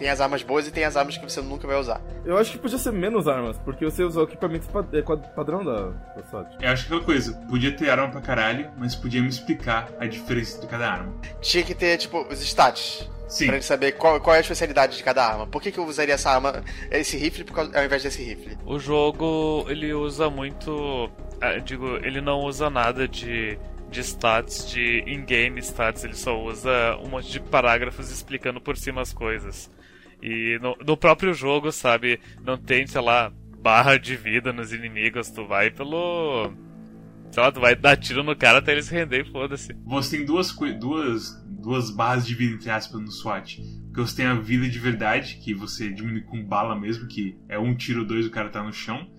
tem 0.02 0.10
as 0.10 0.20
armas 0.20 0.42
boas 0.42 0.68
e 0.68 0.72
tem 0.72 0.84
as 0.84 0.98
armas 0.98 1.16
que 1.16 1.24
você 1.24 1.42
nunca 1.42 1.68
vai 1.68 1.80
usar. 1.80 2.02
Eu 2.26 2.36
acho 2.36 2.52
que 2.52 2.58
podia 2.58 2.80
ser 2.80 2.92
menos 2.92 3.28
armas, 3.28 3.56
porque 3.60 3.86
você 3.86 4.04
usou 4.04 4.24
o 4.24 4.28
equipamento 4.28 4.68
é, 4.92 5.02
padrão 5.36 5.64
da, 5.64 5.90
da 6.16 6.24
SWAT. 6.28 6.58
Eu 6.60 6.70
acho 6.70 6.88
que 6.88 6.94
aquela 6.94 7.06
coisa, 7.06 7.34
podia 7.48 7.72
ter 7.72 7.88
arma 7.88 8.10
pra 8.10 8.20
caralho, 8.20 8.72
mas 8.78 8.96
podia 8.96 9.22
me 9.22 9.28
explicar 9.28 9.90
a 10.00 10.08
diferença 10.08 10.60
de 10.60 10.66
cada 10.66 10.90
arma. 10.90 11.14
Tinha 11.40 11.64
que 11.64 11.76
ter, 11.76 12.00
tipo, 12.00 12.26
os 12.28 12.42
stats. 12.42 13.08
Sim. 13.28 13.46
Pra 13.46 13.56
gente 13.56 13.66
saber 13.66 13.92
qual, 13.92 14.20
qual 14.20 14.34
é 14.34 14.40
a 14.40 14.42
especialidade 14.42 14.98
de 14.98 15.04
cada 15.04 15.24
arma. 15.24 15.46
Por 15.46 15.62
que, 15.62 15.72
que 15.72 15.78
eu 15.78 15.86
usaria 15.86 16.16
essa 16.16 16.32
arma, 16.32 16.64
esse 16.90 17.16
rifle, 17.16 17.46
ao 17.56 17.86
invés 17.86 18.02
desse 18.02 18.24
rifle? 18.24 18.58
O 18.66 18.80
jogo, 18.80 19.68
ele 19.70 19.94
usa 19.94 20.32
muito. 20.32 21.12
Ah, 21.40 21.60
digo, 21.60 21.98
ele 21.98 22.22
não 22.22 22.40
usa 22.40 22.72
nada 22.72 23.08
de 23.08 23.58
de 23.92 24.00
stats, 24.00 24.72
de 24.72 25.04
in-game 25.06 25.60
stats, 25.60 26.06
ele 26.06 26.16
só 26.16 26.42
usa 26.42 26.98
um 27.04 27.10
monte 27.10 27.30
de 27.30 27.42
parágrafos 27.42 28.10
explicando 28.10 28.62
por 28.62 28.78
cima 28.78 29.02
as 29.02 29.12
coisas. 29.12 29.70
E 30.22 30.60
no, 30.62 30.76
no, 30.86 30.96
próprio 30.96 31.34
jogo, 31.34 31.72
sabe, 31.72 32.20
não 32.44 32.58
tem, 32.58 32.86
sei 32.86 33.02
lá, 33.02 33.32
barra 33.62 33.98
de 33.98 34.16
vida 34.16 34.54
nos 34.54 34.72
inimigos, 34.72 35.30
tu 35.30 35.46
vai 35.46 35.72
pelo. 35.72 36.52
Sei 37.32 37.42
lá, 37.42 37.52
tu 37.52 37.62
vai 37.62 37.76
dar 37.76 37.96
tiro 37.96 38.24
no 38.24 38.36
cara 38.36 38.60
até 38.60 38.74
eles 38.74 38.90
render 38.90 39.26
e 39.26 39.32
foda-se. 39.32 39.74
Você 39.86 40.18
tem 40.18 40.26
duas, 40.26 40.54
duas 40.78 41.42
duas 41.62 41.92
barras 41.92 42.26
de 42.26 42.36
vida, 42.36 42.56
entre 42.56 42.70
aspas, 42.70 43.00
no 43.00 43.12
SWAT. 43.12 43.62
Porque 43.86 44.02
você 44.02 44.18
tem 44.18 44.26
a 44.26 44.34
vida 44.34 44.68
de 44.68 44.80
verdade, 44.80 45.40
que 45.44 45.54
você 45.54 45.92
diminui 45.92 46.22
com 46.22 46.44
bala 46.44 46.78
mesmo, 46.78 47.08
que 47.08 47.38
é 47.48 47.60
um 47.60 47.76
tiro, 47.76 48.06
dois, 48.06 48.26
o 48.26 48.32
cara 48.32 48.50
tá 48.50 48.64
no 48.64 48.74
chão. 48.74 49.10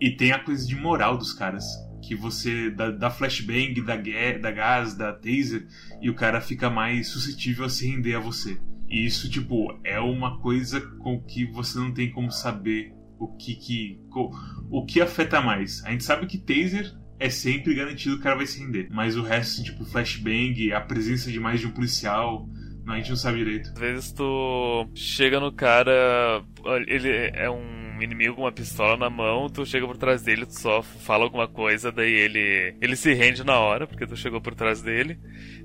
E 0.00 0.10
tem 0.10 0.32
a 0.32 0.38
coisa 0.38 0.66
de 0.66 0.74
moral 0.74 1.16
dos 1.16 1.32
caras. 1.32 1.64
Que 2.02 2.14
você 2.14 2.70
dá, 2.70 2.90
dá 2.90 3.10
flashbang, 3.10 3.80
dá, 3.80 3.96
dá 3.96 4.50
gás, 4.50 4.94
dá 4.94 5.12
taser, 5.12 5.66
e 6.02 6.10
o 6.10 6.14
cara 6.14 6.40
fica 6.40 6.68
mais 6.68 7.08
suscetível 7.08 7.64
a 7.64 7.68
se 7.68 7.86
render 7.86 8.14
a 8.14 8.20
você. 8.20 8.60
E 8.94 9.04
isso, 9.04 9.28
tipo, 9.28 9.76
é 9.82 9.98
uma 9.98 10.38
coisa 10.38 10.80
com 10.80 11.20
que 11.20 11.44
você 11.44 11.76
não 11.80 11.92
tem 11.92 12.12
como 12.12 12.30
saber 12.30 12.94
o 13.18 13.26
que 13.26 13.56
que. 13.56 14.00
o 14.70 14.86
que 14.86 15.00
afeta 15.00 15.40
mais. 15.40 15.84
A 15.84 15.90
gente 15.90 16.04
sabe 16.04 16.28
que 16.28 16.38
taser 16.38 16.94
é 17.18 17.28
sempre 17.28 17.74
garantido 17.74 18.14
que 18.14 18.20
o 18.20 18.22
cara 18.22 18.36
vai 18.36 18.46
se 18.46 18.60
render. 18.60 18.86
Mas 18.92 19.16
o 19.16 19.22
resto, 19.22 19.64
tipo, 19.64 19.84
flashbang, 19.84 20.72
a 20.72 20.80
presença 20.80 21.28
de 21.28 21.40
mais 21.40 21.58
de 21.58 21.66
um 21.66 21.72
policial, 21.72 22.48
a 22.86 22.96
gente 22.96 23.10
não 23.10 23.16
sabe 23.16 23.38
direito. 23.38 23.70
Às 23.70 23.80
vezes 23.80 24.12
tu 24.12 24.88
chega 24.94 25.40
no 25.40 25.50
cara, 25.50 26.44
ele 26.86 27.08
é 27.34 27.50
um 27.50 27.83
inimigo 28.04 28.36
com 28.36 28.42
uma 28.42 28.52
pistola 28.52 28.96
na 28.96 29.10
mão, 29.10 29.48
tu 29.48 29.64
chega 29.64 29.86
por 29.86 29.96
trás 29.96 30.22
dele, 30.22 30.46
tu 30.46 30.58
só 30.58 30.82
fala 30.82 31.24
alguma 31.24 31.48
coisa, 31.48 31.90
daí 31.90 32.12
ele 32.12 32.74
ele 32.80 32.96
se 32.96 33.12
rende 33.12 33.44
na 33.44 33.58
hora, 33.58 33.86
porque 33.86 34.06
tu 34.06 34.16
chegou 34.16 34.40
por 34.40 34.54
trás 34.54 34.82
dele. 34.82 35.18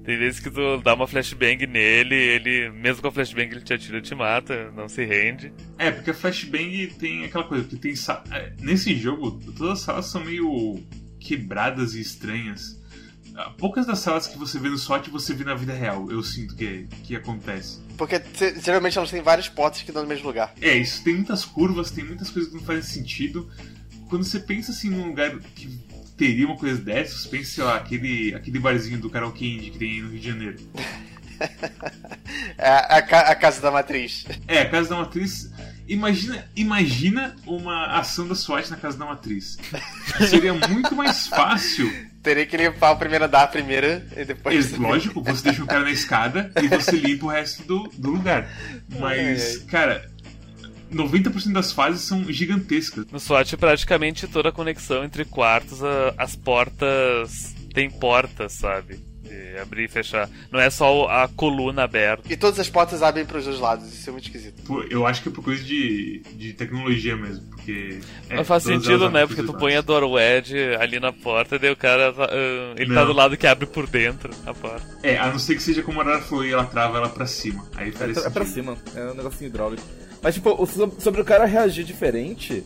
Tem 0.04 0.18
vezes 0.18 0.40
que 0.40 0.50
tu 0.50 0.82
dá 0.82 0.94
uma 0.94 1.08
flashbang 1.08 1.68
nele, 1.68 2.16
ele, 2.16 2.70
mesmo 2.72 3.02
com 3.02 3.10
a 3.10 3.12
flashbang, 3.12 3.52
ele 3.52 3.62
te 3.62 3.74
atira 3.74 4.00
e 4.00 4.02
te 4.02 4.16
mata, 4.16 4.72
não 4.72 4.88
se 4.88 5.06
rende. 5.06 5.54
É, 5.78 5.92
porque 5.92 6.12
a 6.12 6.14
flashbang 6.14 6.88
tem 6.98 7.26
aquela 7.26 7.44
coisa, 7.44 7.68
que 7.68 7.76
tem. 7.76 7.94
É, 8.32 8.54
nesse 8.62 8.96
jogo, 8.96 9.32
todas 9.58 9.74
as 9.74 9.80
salas 9.82 10.06
são 10.06 10.24
meio 10.24 10.84
quebradas 11.20 11.94
e 11.96 12.02
estranhas. 12.02 12.79
Poucas 13.58 13.86
das 13.86 14.00
salas 14.00 14.28
que 14.28 14.38
você 14.38 14.60
vê 14.60 14.70
no 14.70 14.78
SWAT 14.78 15.10
você 15.10 15.34
vê 15.34 15.44
na 15.44 15.56
vida 15.56 15.74
real. 15.74 16.10
Eu 16.12 16.22
sinto 16.24 16.56
que, 16.56 16.88
que 17.04 17.16
acontece. 17.16 17.80
Porque 17.98 18.20
te- 18.20 18.60
geralmente 18.60 18.98
elas 18.98 19.10
têm 19.12 19.22
várias 19.22 19.48
portas 19.50 19.82
que 19.82 19.92
dão 19.92 20.04
no 20.04 20.08
mesmo 20.10 20.28
lugar. 20.28 20.54
É, 20.62 20.76
isso 20.76 21.04
tem 21.04 21.16
muitas 21.16 21.46
curvas, 21.46 21.92
tem 21.92 22.04
muitas 22.04 22.30
coisas 22.30 22.52
que 22.52 22.58
não 22.58 22.64
fazem 22.64 22.84
sentido. 22.84 23.50
Quando 24.10 24.24
você 24.24 24.40
pensa 24.40 24.72
assim 24.72 24.90
num 24.90 25.08
lugar 25.08 25.38
que 25.56 25.68
teria 26.18 26.46
uma 26.48 26.58
coisa 26.58 26.82
dessa, 26.82 27.16
você 27.18 27.30
pensa, 27.30 27.52
sei 27.52 27.64
lá, 27.64 27.76
aquele, 27.78 28.34
aquele 28.36 28.60
barzinho 28.60 29.00
do 29.00 29.10
karaokê 29.10 29.46
indie 29.46 29.70
que 29.72 29.78
tem 29.78 29.92
aí 29.92 30.02
no 30.02 30.10
Rio 30.10 30.20
de 30.20 30.28
Janeiro. 30.28 30.58
É 32.58 32.70
a, 32.70 33.02
ca- 33.02 33.22
a 33.32 33.36
casa 33.36 33.62
da 33.62 33.72
matriz. 33.72 34.26
É, 34.48 34.60
a 34.60 34.70
Casa 34.70 34.90
da 34.90 34.98
Matriz. 34.98 35.50
Imagina, 35.88 36.46
imagina 36.56 37.36
uma 37.48 37.98
ação 37.98 38.28
da 38.28 38.36
SWAT 38.36 38.70
na 38.70 38.76
Casa 38.76 38.98
da 38.98 39.06
Matriz. 39.06 39.58
Seria 40.30 40.54
muito 40.54 40.94
mais 40.96 41.28
fácil. 41.28 41.90
Teria 42.22 42.46
que 42.46 42.58
limpar 42.58 42.92
o 42.92 42.98
primeiro 42.98 43.26
andar 43.26 43.48
primeiro 43.48 43.88
e 44.16 44.26
depois. 44.26 44.74
É, 44.74 44.78
lógico, 44.78 45.22
você 45.24 45.44
deixa 45.44 45.64
o 45.64 45.68
cara 45.68 45.84
na 45.84 45.92
escada 45.92 46.52
e 46.62 46.68
você 46.68 46.92
limpa 46.98 47.26
o 47.26 47.30
resto 47.30 47.64
do, 47.64 47.84
do 47.98 48.12
lugar. 48.12 48.50
Mas, 49.00 49.58
cara, 49.70 50.10
90% 50.92 51.54
das 51.54 51.72
fases 51.72 52.02
são 52.02 52.24
gigantescas. 52.32 53.06
No 53.12 53.20
SWAT, 53.20 53.56
praticamente 53.56 54.28
toda 54.28 54.50
a 54.50 54.52
conexão 54.52 55.04
entre 55.04 55.24
quartos, 55.24 55.84
a- 55.84 56.14
as 56.18 56.36
portas. 56.36 57.56
Tem 57.74 57.90
portas, 57.90 58.54
sabe? 58.54 59.00
De 59.30 59.60
abrir 59.60 59.86
e 59.86 59.88
fechar. 59.88 60.30
Não 60.52 60.60
é 60.60 60.70
só 60.70 61.08
a 61.08 61.28
coluna 61.28 61.84
aberta. 61.84 62.24
E 62.32 62.36
todas 62.36 62.60
as 62.60 62.70
portas 62.70 63.04
abrem 63.04 63.26
pros 63.26 63.46
dois 63.46 63.60
lados, 63.60 63.88
isso 63.94 64.10
é 64.10 64.12
muito 64.12 64.26
esquisito. 64.26 64.62
Pô, 64.64 64.82
Eu 64.90 65.06
acho 65.06 65.22
que 65.22 65.30
é 65.30 65.32
por 65.32 65.44
coisa 65.44 65.64
de, 65.64 66.22
de 66.36 66.54
tecnologia 66.54 67.16
mesmo, 67.16 67.44
porque. 67.50 68.00
é, 68.30 68.38
Mas 68.38 68.48
faz 68.48 68.64
sentido, 68.64 69.10
né? 69.10 69.28
Porque 69.28 69.44
tu 69.44 69.54
põe 69.54 69.74
a 69.74 69.76
lados. 69.78 69.86
door 69.86 70.04
wedge 70.12 70.58
ali 70.80 71.00
na 71.00 71.14
porta 71.14 71.56
e 71.56 71.60
daí 71.60 71.72
o 71.72 71.76
cara. 71.78 72.12
tá, 72.12 72.26
ah, 72.32 72.74
ele 72.76 72.94
tá 72.94 73.02
Não. 73.02 73.08
do 73.08 73.14
lado 73.14 73.38
que 73.38 73.46
abre 73.48 73.66
por 73.66 73.86
dentro 73.88 74.32
a 74.46 74.54
porta. 74.54 74.86
É, 75.04 75.18
a 75.18 75.28
não 75.32 75.38
ser 75.40 75.56
que 75.56 75.62
seja 75.62 75.84
como 75.84 76.00
a 76.02 76.04
Arara 76.04 76.22
falou 76.22 76.44
e 76.46 76.52
ela 76.52 76.66
trava 76.66 76.98
ela 76.98 77.10
pra 77.10 77.26
cima. 77.28 77.68
Aí 77.76 77.90
É, 77.90 77.92
faz 77.92 78.18
é 78.26 78.30
pra 78.30 78.46
cima, 78.46 78.76
é 78.96 79.04
um 79.06 79.14
negocinho 79.14 79.48
hidráulico. 79.50 79.84
Mas, 80.22 80.36
tipo, 80.36 80.68
sobre 81.00 81.22
o 81.22 81.26
cara 81.26 81.46
reagir 81.46 81.86
diferente, 81.86 82.64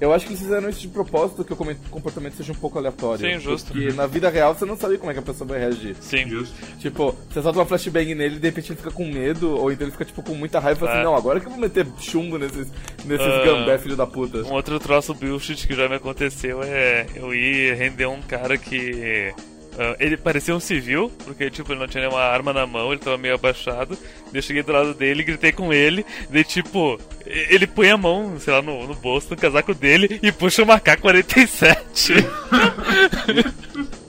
eu 0.00 0.12
acho 0.12 0.26
que 0.26 0.32
eles 0.32 0.42
fizeram 0.42 0.68
isso 0.68 0.80
de 0.80 0.88
propósito, 0.88 1.44
que 1.44 1.52
o 1.52 1.56
comportamento 1.90 2.34
seja 2.34 2.52
um 2.52 2.56
pouco 2.56 2.78
aleatório. 2.78 3.20
Sim, 3.30 3.38
justo. 3.40 3.72
Porque 3.72 3.92
na 3.92 4.06
vida 4.06 4.28
real 4.28 4.54
você 4.54 4.64
não 4.64 4.76
sabe 4.76 4.98
como 4.98 5.10
é 5.10 5.14
que 5.14 5.20
a 5.20 5.22
pessoa 5.22 5.48
vai 5.48 5.58
reagir. 5.58 5.96
Sim. 6.00 6.28
Justo. 6.28 6.54
Tipo, 6.78 7.14
você 7.30 7.40
solta 7.42 7.58
uma 7.58 7.66
flashbang 7.66 8.14
nele 8.14 8.36
e 8.36 8.38
de 8.38 8.46
repente 8.48 8.70
ele 8.70 8.76
fica 8.76 8.90
com 8.90 9.06
medo, 9.06 9.56
ou 9.56 9.70
então 9.72 9.86
ele 9.86 9.92
fica, 9.92 10.04
tipo, 10.04 10.22
com 10.22 10.34
muita 10.34 10.58
raiva 10.58 10.78
e 10.78 10.80
fala 10.80 10.90
É. 10.90 10.94
assim, 10.96 11.04
não, 11.04 11.14
agora 11.16 11.40
que 11.40 11.46
eu 11.46 11.50
vou 11.50 11.60
meter 11.60 11.86
chumbo 11.98 12.38
nesses, 12.38 12.68
nesses 13.04 13.26
Ah. 13.26 13.44
gambé, 13.44 13.78
filho 13.78 13.96
da 13.96 14.06
puta. 14.06 14.38
Um 14.42 14.52
outro 14.52 14.78
troço 14.78 15.14
bullshit 15.14 15.66
que 15.66 15.74
já 15.74 15.88
me 15.88 15.94
aconteceu 15.96 16.62
é 16.62 17.06
eu 17.14 17.32
ir 17.34 17.74
render 17.74 18.06
um 18.06 18.20
cara 18.22 18.58
que. 18.58 19.32
Ah, 19.78 19.96
ele 19.98 20.16
parecia 20.16 20.54
um 20.54 20.60
civil, 20.60 21.10
porque 21.24 21.50
tipo, 21.50 21.72
ele 21.72 21.80
não 21.80 21.88
tinha 21.88 22.02
nenhuma 22.02 22.22
arma 22.22 22.52
na 22.52 22.66
mão, 22.66 22.92
ele 22.92 23.00
tava 23.00 23.18
meio 23.18 23.34
abaixado. 23.34 23.98
Eu 24.32 24.42
cheguei 24.42 24.62
do 24.62 24.72
lado 24.72 24.94
dele, 24.94 25.22
gritei 25.22 25.52
com 25.52 25.72
ele, 25.72 26.04
daí 26.30 26.44
tipo, 26.44 26.98
ele 27.26 27.66
põe 27.66 27.90
a 27.90 27.96
mão, 27.96 28.38
sei 28.38 28.52
lá, 28.52 28.62
no, 28.62 28.86
no 28.86 28.94
bolso 28.94 29.28
do 29.28 29.36
casaco 29.36 29.74
dele 29.74 30.20
e 30.22 30.30
puxa 30.30 30.62
uma 30.62 30.78
K-47. 30.78 32.24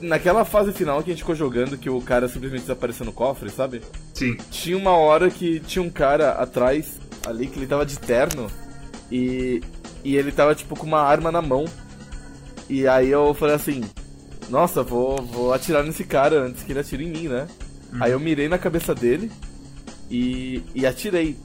Naquela 0.00 0.44
fase 0.44 0.72
final 0.72 1.02
que 1.02 1.10
a 1.10 1.12
gente 1.12 1.22
ficou 1.22 1.34
jogando, 1.34 1.78
que 1.78 1.90
o 1.90 2.00
cara 2.00 2.28
simplesmente 2.28 2.62
desapareceu 2.62 3.04
no 3.04 3.12
cofre, 3.12 3.50
sabe? 3.50 3.82
Sim. 4.14 4.36
Tinha 4.50 4.76
uma 4.76 4.92
hora 4.92 5.30
que 5.30 5.60
tinha 5.60 5.82
um 5.82 5.90
cara 5.90 6.32
atrás 6.32 7.00
ali 7.26 7.46
que 7.48 7.58
ele 7.58 7.66
tava 7.66 7.84
de 7.84 7.98
terno 7.98 8.46
e, 9.10 9.60
e 10.04 10.16
ele 10.16 10.30
tava 10.30 10.54
tipo 10.54 10.76
com 10.76 10.86
uma 10.86 11.00
arma 11.00 11.32
na 11.32 11.42
mão. 11.42 11.64
E 12.68 12.86
aí 12.86 13.10
eu 13.10 13.32
falei 13.34 13.54
assim: 13.54 13.82
Nossa, 14.48 14.82
vou, 14.82 15.16
vou 15.22 15.52
atirar 15.52 15.82
nesse 15.82 16.04
cara 16.04 16.42
antes 16.42 16.62
que 16.62 16.72
ele 16.72 16.80
atire 16.80 17.04
em 17.04 17.10
mim, 17.10 17.28
né? 17.28 17.46
Aí 18.00 18.12
eu 18.12 18.20
mirei 18.20 18.48
na 18.48 18.58
cabeça 18.58 18.94
dele 18.94 19.30
e, 20.10 20.62
e 20.74 20.86
atirei. 20.86 21.36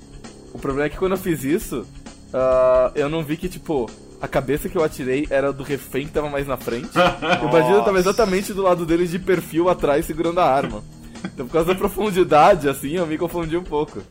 O 0.53 0.59
problema 0.59 0.87
é 0.87 0.89
que 0.89 0.97
quando 0.97 1.13
eu 1.13 1.17
fiz 1.17 1.43
isso, 1.43 1.85
ah, 2.33 2.91
eu 2.95 3.09
não 3.09 3.23
vi 3.23 3.37
que, 3.37 3.49
tipo, 3.49 3.89
a 4.21 4.27
cabeça 4.27 4.69
que 4.69 4.77
eu 4.77 4.83
atirei 4.83 5.27
era 5.29 5.51
do 5.51 5.63
refém 5.63 6.05
que 6.05 6.13
tava 6.13 6.29
mais 6.29 6.47
na 6.47 6.57
frente. 6.57 6.89
E 6.95 7.45
o 7.45 7.49
bandido 7.49 7.83
tava 7.83 7.99
exatamente 7.99 8.53
do 8.53 8.61
lado 8.61 8.85
dele 8.85 9.07
de 9.07 9.17
perfil 9.17 9.69
atrás, 9.69 10.05
segurando 10.05 10.39
a 10.39 10.45
arma. 10.45 10.83
Então, 11.23 11.45
por 11.45 11.53
causa 11.53 11.69
da 11.69 11.75
profundidade, 11.75 12.67
assim, 12.67 12.93
eu 12.93 13.07
me 13.07 13.17
confundi 13.17 13.55
um 13.55 13.63
pouco. 13.63 14.01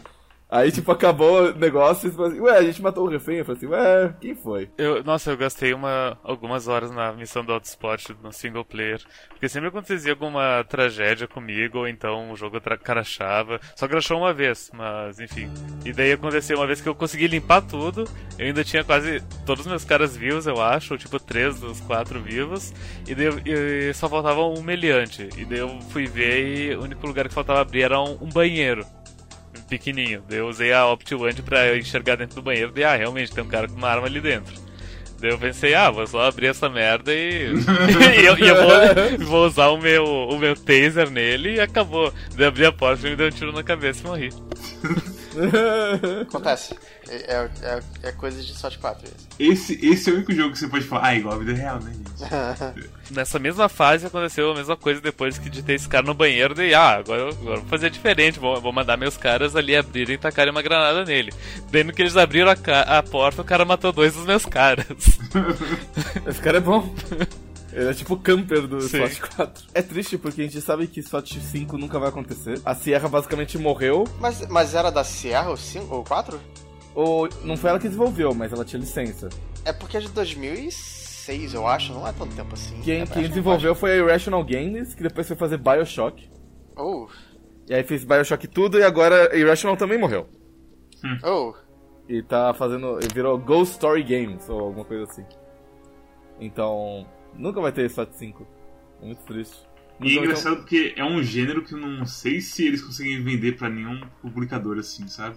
Aí, 0.51 0.73
tipo, 0.73 0.91
acabou 0.91 1.51
o 1.51 1.55
negócio 1.55 2.09
e 2.09 2.11
assim, 2.11 2.41
ué, 2.41 2.59
a 2.59 2.63
gente 2.63 2.83
matou 2.83 3.07
o 3.07 3.09
refém. 3.09 3.39
Eu 3.39 3.45
falei 3.45 3.57
assim, 3.59 3.67
ué, 3.67 4.15
quem 4.21 4.35
foi? 4.35 4.69
Eu, 4.77 5.05
nossa, 5.05 5.31
eu 5.31 5.37
gastei 5.37 5.73
uma, 5.73 6.19
algumas 6.25 6.67
horas 6.67 6.91
na 6.91 7.13
missão 7.13 7.45
do 7.45 7.53
Autospot 7.53 8.17
no 8.21 8.33
single 8.33 8.65
player. 8.65 9.01
Porque 9.29 9.49
sempre 9.49 9.69
acontecia 9.69 10.11
alguma 10.11 10.65
tragédia 10.65 11.29
comigo, 11.29 11.79
ou 11.79 11.89
então 11.89 12.33
o 12.33 12.37
jogo 12.37 12.61
crashava. 12.83 13.61
Só 13.77 13.87
crashou 13.87 14.19
uma 14.19 14.33
vez, 14.33 14.71
mas 14.75 15.21
enfim. 15.21 15.49
E 15.85 15.93
daí 15.93 16.13
aconteceu 16.13 16.57
uma 16.57 16.67
vez 16.67 16.81
que 16.81 16.89
eu 16.89 16.95
consegui 16.97 17.29
limpar 17.29 17.63
tudo. 17.63 18.05
Eu 18.37 18.47
ainda 18.47 18.65
tinha 18.65 18.83
quase 18.83 19.23
todos 19.47 19.65
os 19.65 19.71
meus 19.71 19.85
caras 19.85 20.17
vivos, 20.17 20.47
eu 20.49 20.61
acho, 20.61 20.95
ou 20.95 20.99
tipo 20.99 21.21
três 21.21 21.61
dos 21.61 21.81
quatro 21.81 22.21
vivos. 22.21 22.75
E 23.07 23.15
daí 23.15 23.29
e 23.47 23.95
só 23.95 24.09
faltava 24.09 24.43
um 24.43 24.63
meliante. 24.63 25.29
E 25.37 25.45
daí 25.45 25.61
eu 25.61 25.81
fui 25.91 26.07
ver 26.07 26.45
e 26.45 26.75
o 26.75 26.83
único 26.83 27.07
lugar 27.07 27.29
que 27.29 27.35
faltava 27.35 27.61
abrir 27.61 27.83
era 27.83 28.01
um, 28.01 28.19
um 28.21 28.29
banheiro 28.29 28.85
pequenininho. 29.71 30.23
Daí 30.29 30.39
eu 30.39 30.49
usei 30.49 30.73
a 30.73 30.87
OptiWand 30.87 31.37
pra 31.45 31.77
enxergar 31.77 32.17
dentro 32.17 32.37
do 32.37 32.43
banheiro. 32.43 32.73
Daí, 32.73 32.85
ah, 32.85 32.97
realmente 32.97 33.33
tem 33.33 33.43
um 33.43 33.49
cara 33.49 33.69
com 33.69 33.77
uma 33.77 33.89
arma 33.89 34.07
ali 34.07 34.21
dentro. 34.21 34.53
Daí 35.21 35.31
eu 35.31 35.39
pensei, 35.39 35.75
ah, 35.75 35.91
vou 35.91 36.07
só 36.07 36.23
abrir 36.23 36.47
essa 36.47 36.69
merda 36.69 37.13
e, 37.13 37.53
e 38.21 38.27
eu, 38.27 38.39
e 38.39 38.49
eu 38.49 38.57
vou, 38.57 39.19
vou 39.27 39.47
usar 39.47 39.69
o 39.69 39.79
meu, 39.79 40.05
o 40.05 40.39
meu 40.39 40.57
taser 40.57 41.09
nele 41.11 41.55
e 41.55 41.61
acabou. 41.61 42.13
Daí 42.35 42.45
eu 42.45 42.49
abri 42.49 42.67
a 42.67 42.73
porta 42.73 43.07
e 43.07 43.11
me 43.11 43.17
deu 43.17 43.29
um 43.29 43.31
tiro 43.31 43.53
na 43.53 43.63
cabeça 43.63 44.01
e 44.03 44.07
morri. 44.07 44.31
Acontece. 46.23 46.77
É, 47.09 47.15
é, 47.35 47.51
é, 47.63 47.81
é 48.09 48.13
coisa 48.13 48.43
de 48.43 48.53
SWAT 48.55 48.79
4 48.79 49.07
isso. 49.07 49.29
Esse, 49.39 49.87
esse 49.87 50.11
é 50.11 50.13
o 50.13 50.17
único 50.17 50.33
jogo 50.33 50.53
que 50.53 50.59
você 50.59 50.69
pode 50.69 50.85
falar, 50.85 51.07
ah, 51.09 51.15
igual 51.15 51.35
a 51.35 51.39
vida 51.39 51.53
real, 51.53 51.81
né, 51.81 51.93
gente? 51.93 52.91
Nessa 53.11 53.39
mesma 53.39 53.69
fase 53.69 54.07
aconteceu 54.07 54.53
a 54.53 54.55
mesma 54.55 54.77
coisa 54.77 55.01
depois 55.01 55.39
que 55.39 55.51
de 55.51 55.63
ter 55.63 55.75
esse 55.75 55.89
cara 55.89 56.07
no 56.07 56.15
banheiro. 56.15 56.55
Daí, 56.55 56.75
ah, 56.75 56.99
agora, 56.99 57.23
eu- 57.23 57.29
agora 57.29 57.57
vou 57.61 57.69
fazer 57.69 57.91
diferente. 57.91 58.39
Vou, 58.39 58.61
vou 58.61 58.73
mandar 58.73 58.97
meus 58.97 59.17
caras 59.17 59.57
ali 59.57 59.75
abrirem 59.77 60.15
e 60.15 60.19
tacarem 60.19 60.53
uma 60.53 60.63
granada 60.63 61.05
nele. 61.05 61.33
No 61.85 61.93
que 61.93 62.03
eles 62.03 62.17
abriram 62.17 62.51
a, 62.51 62.99
a 62.99 63.03
porta, 63.03 63.43
o 63.43 63.45
cara 63.45 63.65
matou 63.65 63.93
dois 63.93 64.15
dos 64.15 64.27
meus 64.27 64.45
caras. 64.45 64.87
Esse 66.27 66.41
cara 66.41 66.59
é 66.59 66.61
bom. 66.61 66.95
Ele 67.73 67.89
é 67.89 67.95
tipo 67.95 68.15
o 68.15 68.19
camper 68.19 68.67
do 68.67 68.81
Sim. 68.81 69.07
SWAT 69.07 69.21
4. 69.37 69.65
É 69.75 69.83
triste 69.83 70.19
porque 70.19 70.41
a 70.41 70.45
gente 70.45 70.61
sabe 70.61 70.87
que 70.87 71.03
SWAT 71.03 71.39
5 71.39 71.79
nunca 71.79 71.99
vai 71.99 72.09
acontecer. 72.09 72.61
A 72.65 72.75
Sierra 72.75 73.09
basicamente 73.09 73.57
morreu. 73.59 74.05
Mas, 74.19 74.47
mas 74.49 74.75
era 74.75 74.91
da 74.91 75.05
Sierra 75.05 75.51
o 75.51 75.57
5 75.57 75.95
ou 75.95 76.05
4? 76.05 76.41
Ou 76.95 77.29
não 77.45 77.57
foi 77.57 77.71
ela 77.71 77.79
que 77.79 77.87
desenvolveu, 77.87 78.35
mas 78.35 78.53
ela 78.53 78.65
tinha 78.65 78.81
licença. 78.81 79.29
É 79.65 79.73
porque 79.73 79.97
é 79.97 80.01
de 80.01 80.09
2006, 80.09 81.55
eu 81.55 81.67
acho, 81.67 81.93
não 81.93 82.07
é 82.07 82.13
tanto 82.13 82.35
tempo 82.35 82.55
assim. 82.55 82.81
Quem, 82.81 83.03
É, 83.03 83.07
quem 83.07 83.29
desenvolveu 83.29 83.75
foi 83.75 83.93
a 83.93 83.97
Irrational 83.97 84.45
Games, 84.45 84.95
que 84.95 85.03
depois 85.03 85.29
foi 85.29 85.37
fazer 85.37 85.59
Bioshock. 85.59 86.29
Oh, 86.77 87.07
E 87.69 87.75
aí 87.75 87.85
fez 87.85 88.05
Bioshock 88.05 88.49
tudo 88.49 88.79
e 88.79 88.83
agora 88.83 89.33
a 89.33 89.37
Irrational 89.37 89.77
também 89.77 89.99
morreu. 89.99 90.27
oh. 91.25 91.55
E 92.09 92.23
tá 92.25 92.53
fazendo. 92.55 92.99
Virou 93.15 93.39
Ghost 93.39 93.75
Story 93.75 94.03
Games 94.03 94.49
ou 94.49 94.59
alguma 94.59 94.85
coisa 94.85 95.05
assim. 95.05 95.25
Então. 96.41 97.07
Nunca 97.35 97.61
vai 97.61 97.73
ter 97.73 97.89
SWAT 97.89 98.13
5. 98.13 98.47
É 99.03 99.07
muito 99.07 99.23
triste. 99.25 99.71
E 100.03 100.17
é 100.17 100.21
engraçado 100.21 100.57
porque 100.57 100.95
é 100.97 101.05
um 101.05 101.23
gênero 101.23 101.63
que 101.63 101.75
eu 101.75 101.79
não 101.79 102.07
sei 102.07 102.41
se 102.41 102.67
eles 102.67 102.83
conseguem 102.83 103.23
vender 103.23 103.57
pra 103.57 103.69
nenhum 103.69 104.01
publicador 104.23 104.79
assim, 104.79 105.07
sabe? 105.09 105.37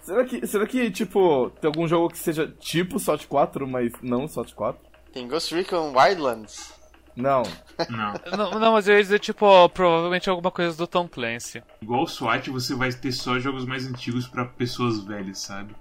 Será 0.00 0.24
que, 0.24 0.46
será 0.46 0.66
que, 0.66 0.90
tipo, 0.90 1.50
tem 1.60 1.68
algum 1.68 1.86
jogo 1.86 2.08
que 2.08 2.18
seja 2.18 2.48
tipo 2.58 2.98
SWAT 2.98 3.26
4, 3.26 3.68
mas 3.68 3.92
não 4.02 4.26
SWAT 4.26 4.52
4? 4.54 4.80
Tem 5.12 5.28
Ghost 5.28 5.54
Recon 5.54 5.92
Wildlands. 5.94 6.72
Não. 7.14 7.42
Não. 7.90 8.14
não, 8.36 8.58
não, 8.58 8.72
mas 8.72 8.88
eu 8.88 8.96
ia 8.96 9.02
dizer, 9.02 9.20
tipo, 9.20 9.44
ó, 9.44 9.68
provavelmente 9.68 10.28
alguma 10.28 10.50
coisa 10.50 10.76
do 10.76 10.86
Tom 10.86 11.06
Clancy. 11.06 11.62
Igual 11.82 12.04
o 12.04 12.08
SWAT, 12.08 12.48
você 12.48 12.74
vai 12.74 12.90
ter 12.90 13.12
só 13.12 13.38
jogos 13.38 13.66
mais 13.66 13.86
antigos 13.86 14.26
pra 14.26 14.46
pessoas 14.46 15.04
velhas, 15.04 15.38
sabe? 15.38 15.74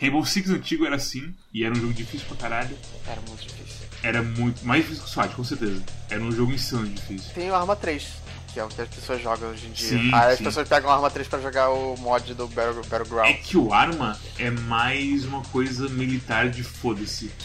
Rainbow 0.00 0.24
Six 0.24 0.50
antigo 0.50 0.86
era 0.86 0.96
assim, 0.96 1.34
e 1.52 1.62
era 1.62 1.72
um 1.72 1.78
jogo 1.78 1.92
difícil 1.92 2.26
pra 2.26 2.36
caralho. 2.38 2.76
Era 3.06 3.20
muito 3.20 3.42
difícil. 3.42 3.79
Era 4.02 4.22
muito 4.22 4.64
mais 4.66 4.82
difícil 4.82 5.04
que 5.04 5.10
o 5.10 5.12
SWAT, 5.12 5.34
com 5.34 5.44
certeza. 5.44 5.82
Era 6.08 6.22
um 6.22 6.32
jogo 6.32 6.52
insano 6.52 6.86
difícil. 6.88 7.30
Tem 7.34 7.50
o 7.50 7.54
Arma 7.54 7.76
3, 7.76 8.06
que 8.52 8.58
é 8.58 8.64
o 8.64 8.68
que 8.68 8.80
as 8.80 8.88
pessoas 8.88 9.22
jogam 9.22 9.50
hoje 9.50 9.66
em 9.66 9.72
dia. 9.72 9.88
Sim, 9.88 10.10
Aí 10.14 10.32
as 10.32 10.38
sim. 10.38 10.44
pessoas 10.44 10.66
pegam 10.68 10.88
o 10.90 10.92
Arma 10.92 11.10
3 11.10 11.28
pra 11.28 11.38
jogar 11.40 11.68
o 11.70 11.96
mod 11.98 12.32
do 12.34 12.48
Battle, 12.48 12.80
É 12.82 12.88
Battleground. 12.88 13.36
que 13.42 13.56
o 13.58 13.72
Arma 13.74 14.18
é 14.38 14.50
mais 14.50 15.24
uma 15.24 15.42
coisa 15.44 15.88
militar 15.90 16.48
de 16.48 16.62
foda-se. 16.62 17.30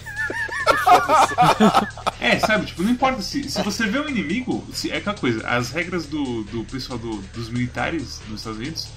É, 2.19 2.39
sabe, 2.39 2.65
tipo, 2.65 2.81
não 2.81 2.91
importa 2.91 3.21
se, 3.21 3.49
se 3.49 3.61
você 3.61 3.85
vê 3.85 3.99
um 3.99 4.07
inimigo, 4.09 4.65
se, 4.73 4.89
é 4.89 4.97
aquela 4.97 5.15
coisa, 5.15 5.47
as 5.47 5.69
regras 5.69 6.05
do, 6.07 6.43
do 6.45 6.63
pessoal 6.63 6.97
do- 6.97 7.21
dos 7.33 7.49
militares 7.49 8.19
nos 8.27 8.39
Estados 8.39 8.59
Unidos, 8.59 8.87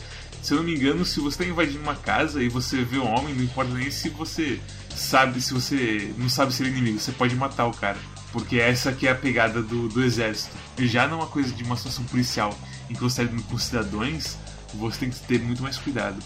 se 0.42 0.52
eu 0.52 0.58
não 0.58 0.64
me 0.64 0.74
engano, 0.74 1.04
se 1.04 1.20
você 1.20 1.38
tá 1.38 1.44
invadindo 1.44 1.80
uma 1.80 1.96
casa 1.96 2.42
e 2.42 2.48
você 2.48 2.82
vê 2.82 2.96
um 2.98 3.06
homem, 3.12 3.34
não 3.34 3.42
importa 3.44 3.72
nem 3.74 3.90
se 3.90 4.08
você 4.08 4.60
sabe, 4.98 5.40
se 5.40 5.54
você 5.54 6.12
não 6.18 6.28
sabe 6.28 6.52
se 6.52 6.62
ele 6.62 6.70
é 6.70 6.72
inimigo, 6.72 6.98
você 7.00 7.12
pode 7.12 7.34
matar 7.36 7.66
o 7.66 7.72
cara. 7.72 7.98
Porque 8.32 8.58
essa 8.60 8.92
que 8.92 9.06
é 9.06 9.10
a 9.12 9.14
pegada 9.14 9.62
do, 9.62 9.88
do 9.88 10.04
exército. 10.04 10.54
E 10.76 10.86
já 10.86 11.06
numa 11.08 11.26
coisa 11.26 11.52
de 11.54 11.64
uma 11.64 11.76
situação 11.76 12.04
policial 12.04 12.54
em 12.90 12.94
que 12.94 13.00
você 13.00 13.22
está 13.22 13.32
lidando 13.32 13.48
com 13.48 13.58
cidadãos, 13.58 14.36
você 14.74 14.98
tem 15.00 15.10
que 15.10 15.18
ter 15.20 15.40
muito 15.40 15.62
mais 15.62 15.78
cuidado. 15.78 16.22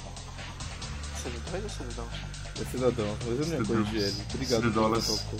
Servidões 1.22 1.62
ou 1.64 1.70
servidão? 1.70 2.08
É 2.60 2.64
cidadão, 2.70 3.16
mas 3.20 3.38
eu 3.38 3.44
Cidadãos. 3.44 3.68
corrigi 3.68 3.96
ele. 3.96 4.24
Obrigado. 4.34 5.02
Cu. 5.30 5.36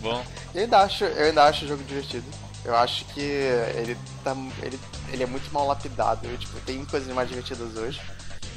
Bom, 0.00 0.24
Eu 0.54 0.62
ainda 0.62 0.78
acho, 0.80 1.04
eu 1.04 1.26
ainda 1.26 1.44
acho 1.44 1.64
o 1.64 1.68
jogo 1.68 1.82
divertido. 1.84 2.26
Eu 2.64 2.76
acho 2.76 3.04
que 3.06 3.20
ele 3.20 3.96
tá. 4.22 4.36
ele, 4.62 4.78
ele 5.12 5.22
é 5.22 5.26
muito 5.26 5.50
mal 5.52 5.66
lapidado. 5.66 6.26
Eu, 6.26 6.36
tipo, 6.36 6.58
tem 6.60 6.84
coisas 6.84 7.12
mais 7.14 7.28
divertidas 7.28 7.74
hoje. 7.76 8.00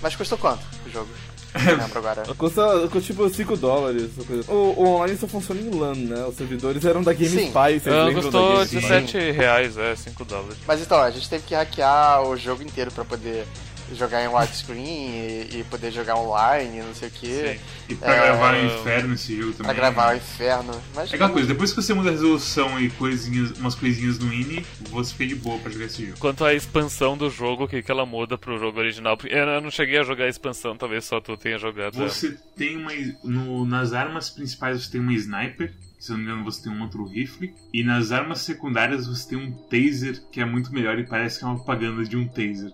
Mas 0.01 0.15
custou 0.15 0.37
quanto 0.37 0.61
o 0.85 0.89
jogo? 0.89 1.09
Não 1.65 1.77
lembro 1.77 1.99
agora. 1.99 2.23
Custa, 2.35 2.87
custa 2.89 3.01
tipo 3.01 3.29
5 3.29 3.57
dólares. 3.57 4.09
O, 4.47 4.53
o 4.53 4.87
online 4.87 5.17
só 5.17 5.27
funciona 5.27 5.61
em 5.61 5.69
LAN, 5.69 5.95
né? 5.95 6.25
Os 6.25 6.35
servidores 6.35 6.83
eram 6.83 7.03
da 7.03 7.13
GameSpy, 7.13 7.45
Sim. 7.45 7.51
vocês 7.51 7.87
ah, 7.87 8.03
lembram 8.05 8.23
custou 8.23 8.49
da 8.49 8.65
GameSpy? 8.65 8.75
17 8.81 9.31
reais, 9.31 9.77
é, 9.77 9.95
5 9.95 10.25
dólares. 10.25 10.57
Mas 10.67 10.81
então, 10.81 10.99
a 10.99 11.11
gente 11.11 11.29
teve 11.29 11.43
que 11.43 11.53
hackear 11.53 12.23
o 12.23 12.35
jogo 12.35 12.63
inteiro 12.63 12.91
pra 12.91 13.05
poder 13.05 13.45
jogar 13.93 14.23
em 14.23 14.27
widescreen 14.27 15.09
e, 15.51 15.59
e 15.59 15.63
poder 15.69 15.91
jogar 15.91 16.15
online, 16.15 16.81
não 16.81 16.93
sei 16.95 17.09
o 17.09 17.11
que. 17.11 17.59
E 17.89 17.95
pra 17.95 18.13
É, 18.13 18.21
gravar 18.27 18.53
no 18.53 18.65
inferno 18.65 19.13
esse 19.13 19.35
jogo 19.37 19.51
também. 19.53 19.65
Pra 19.65 19.73
gravar 19.73 20.13
o 20.13 20.17
inferno. 20.17 20.81
Mas 20.95 21.11
É 21.11 21.15
aquela 21.15 21.29
coisa, 21.31 21.47
depois 21.47 21.71
que 21.71 21.81
você 21.81 21.93
muda 21.93 22.09
a 22.09 22.11
resolução 22.11 22.79
e 22.79 22.89
coisinhas, 22.91 23.51
umas 23.59 23.75
coisinhas 23.75 24.17
no 24.19 24.33
INI, 24.33 24.65
você 24.89 25.11
fica 25.13 25.27
de 25.27 25.35
boa 25.35 25.57
pra 25.59 25.71
jogar 25.71 25.85
esse 25.85 26.05
jogo. 26.05 26.19
Quanto 26.19 26.45
à 26.45 26.53
expansão 26.53 27.17
do 27.17 27.29
jogo, 27.29 27.65
o 27.65 27.67
que, 27.67 27.81
que 27.83 27.91
ela 27.91 28.05
muda 28.05 28.37
pro 28.37 28.57
jogo 28.57 28.79
original? 28.79 29.17
Porque 29.17 29.33
eu 29.33 29.61
não 29.61 29.69
cheguei 29.71 29.99
a 29.99 30.03
jogar 30.03 30.25
a 30.25 30.29
expansão, 30.29 30.75
talvez 30.77 31.05
só 31.05 31.19
tu 31.19 31.35
tenha 31.37 31.57
jogado. 31.57 31.97
ela. 31.99 32.09
Você 32.09 32.37
tem 32.55 32.77
uma. 32.77 32.91
no- 33.23 33.65
nas 33.65 33.93
armas 33.93 34.29
principais 34.29 34.83
você 34.83 34.91
tem 34.91 35.01
uma 35.01 35.13
sniper, 35.13 35.73
se 35.99 36.11
eu 36.11 36.17
não 36.17 36.23
me 36.23 36.31
engano 36.31 36.43
você 36.45 36.63
tem 36.63 36.71
um 36.71 36.81
outro 36.81 37.05
rifle. 37.05 37.53
E 37.73 37.83
nas 37.83 38.11
armas 38.11 38.39
secundárias 38.41 39.07
você 39.07 39.29
tem 39.29 39.37
um 39.37 39.51
taser 39.51 40.21
que 40.31 40.39
é 40.41 40.45
muito 40.45 40.73
melhor 40.73 40.97
e 40.99 41.05
parece 41.05 41.39
que 41.39 41.45
é 41.45 41.47
uma 41.47 41.55
propaganda 41.55 42.03
de 42.03 42.15
um 42.17 42.27
taser. 42.27 42.71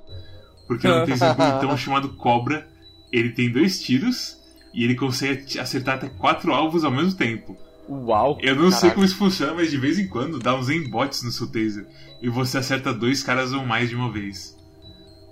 Porque 0.69 0.87
um 0.87 1.03
taser 1.03 1.35
bonitão 1.35 1.75
chamado 1.75 2.09
Cobra. 2.09 2.67
Ele 3.11 3.31
tem 3.31 3.51
dois 3.51 3.81
tiros 3.81 4.37
e 4.71 4.83
ele 4.83 4.93
consegue 4.93 5.59
acertar 5.59 5.95
até 5.95 6.09
quatro 6.09 6.53
alvos 6.53 6.83
ao 6.83 6.91
mesmo 6.91 7.15
tempo. 7.15 7.57
Uau! 7.89 8.37
Eu 8.39 8.55
não 8.55 8.69
sei 8.69 8.81
Caralho. 8.81 8.93
como 8.93 9.05
isso 9.07 9.15
funciona, 9.15 9.55
mas 9.55 9.71
de 9.71 9.79
vez 9.79 9.97
em 9.97 10.07
quando 10.07 10.37
dá 10.37 10.55
uns 10.55 10.69
embotes 10.69 11.23
no 11.23 11.31
seu 11.31 11.47
taser. 11.47 11.87
E 12.21 12.29
você 12.29 12.59
acerta 12.59 12.93
dois 12.93 13.23
caras 13.23 13.51
ou 13.51 13.65
mais 13.65 13.89
de 13.89 13.95
uma 13.95 14.11
vez. 14.11 14.55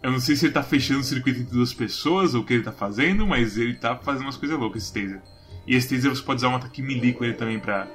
Eu 0.01 0.11
não 0.11 0.19
sei 0.19 0.35
se 0.35 0.47
ele 0.47 0.53
tá 0.53 0.63
fechando 0.63 1.01
o 1.01 1.03
circuito 1.03 1.39
entre 1.41 1.53
duas 1.53 1.71
pessoas 1.71 2.33
ou 2.33 2.41
o 2.41 2.43
que 2.43 2.55
ele 2.55 2.63
tá 2.63 2.71
fazendo, 2.71 3.27
mas 3.27 3.59
ele 3.59 3.75
tá 3.75 3.95
fazendo 3.95 4.23
umas 4.23 4.37
coisas 4.37 4.57
loucas 4.57 4.81
esse 4.81 4.93
taser. 4.93 5.21
E 5.67 5.75
esse 5.75 5.87
taser 5.87 6.09
você 6.09 6.23
pode 6.23 6.39
usar 6.39 6.49
um 6.49 6.55
ataque 6.55 6.81
melee 6.81 7.13
com 7.13 7.23
ele 7.23 7.35
também 7.35 7.59
pra, 7.59 7.87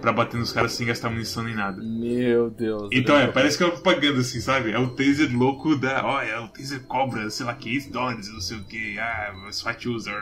pra 0.00 0.12
bater 0.12 0.38
nos 0.38 0.52
caras 0.52 0.72
sem 0.72 0.86
gastar 0.86 1.10
munição 1.10 1.42
nem 1.42 1.54
nada. 1.54 1.82
Meu 1.82 2.50
Deus. 2.50 2.88
Então 2.92 3.16
é, 3.16 3.26
parece 3.26 3.56
que 3.56 3.64
é 3.64 3.66
uma 3.66 3.72
propaganda 3.72 4.20
assim, 4.20 4.40
sabe? 4.40 4.70
É 4.70 4.78
o 4.78 4.90
taser 4.90 5.36
louco 5.36 5.76
da. 5.76 6.04
Ó, 6.04 6.22
é 6.22 6.38
o 6.40 6.48
taser 6.48 6.82
cobra, 6.84 7.28
sei 7.30 7.46
lá, 7.46 7.54
500 7.54 7.86
dólares, 7.88 8.32
não 8.32 8.40
sei 8.40 8.56
o 8.58 8.64
que. 8.64 8.98
Ah, 8.98 9.34
SWAT 9.50 9.88
user. 9.88 10.14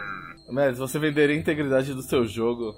Mas 0.50 0.78
você 0.78 0.98
venderia 0.98 1.34
a 1.34 1.38
integridade 1.38 1.94
do 1.94 2.02
seu 2.02 2.26
jogo 2.26 2.74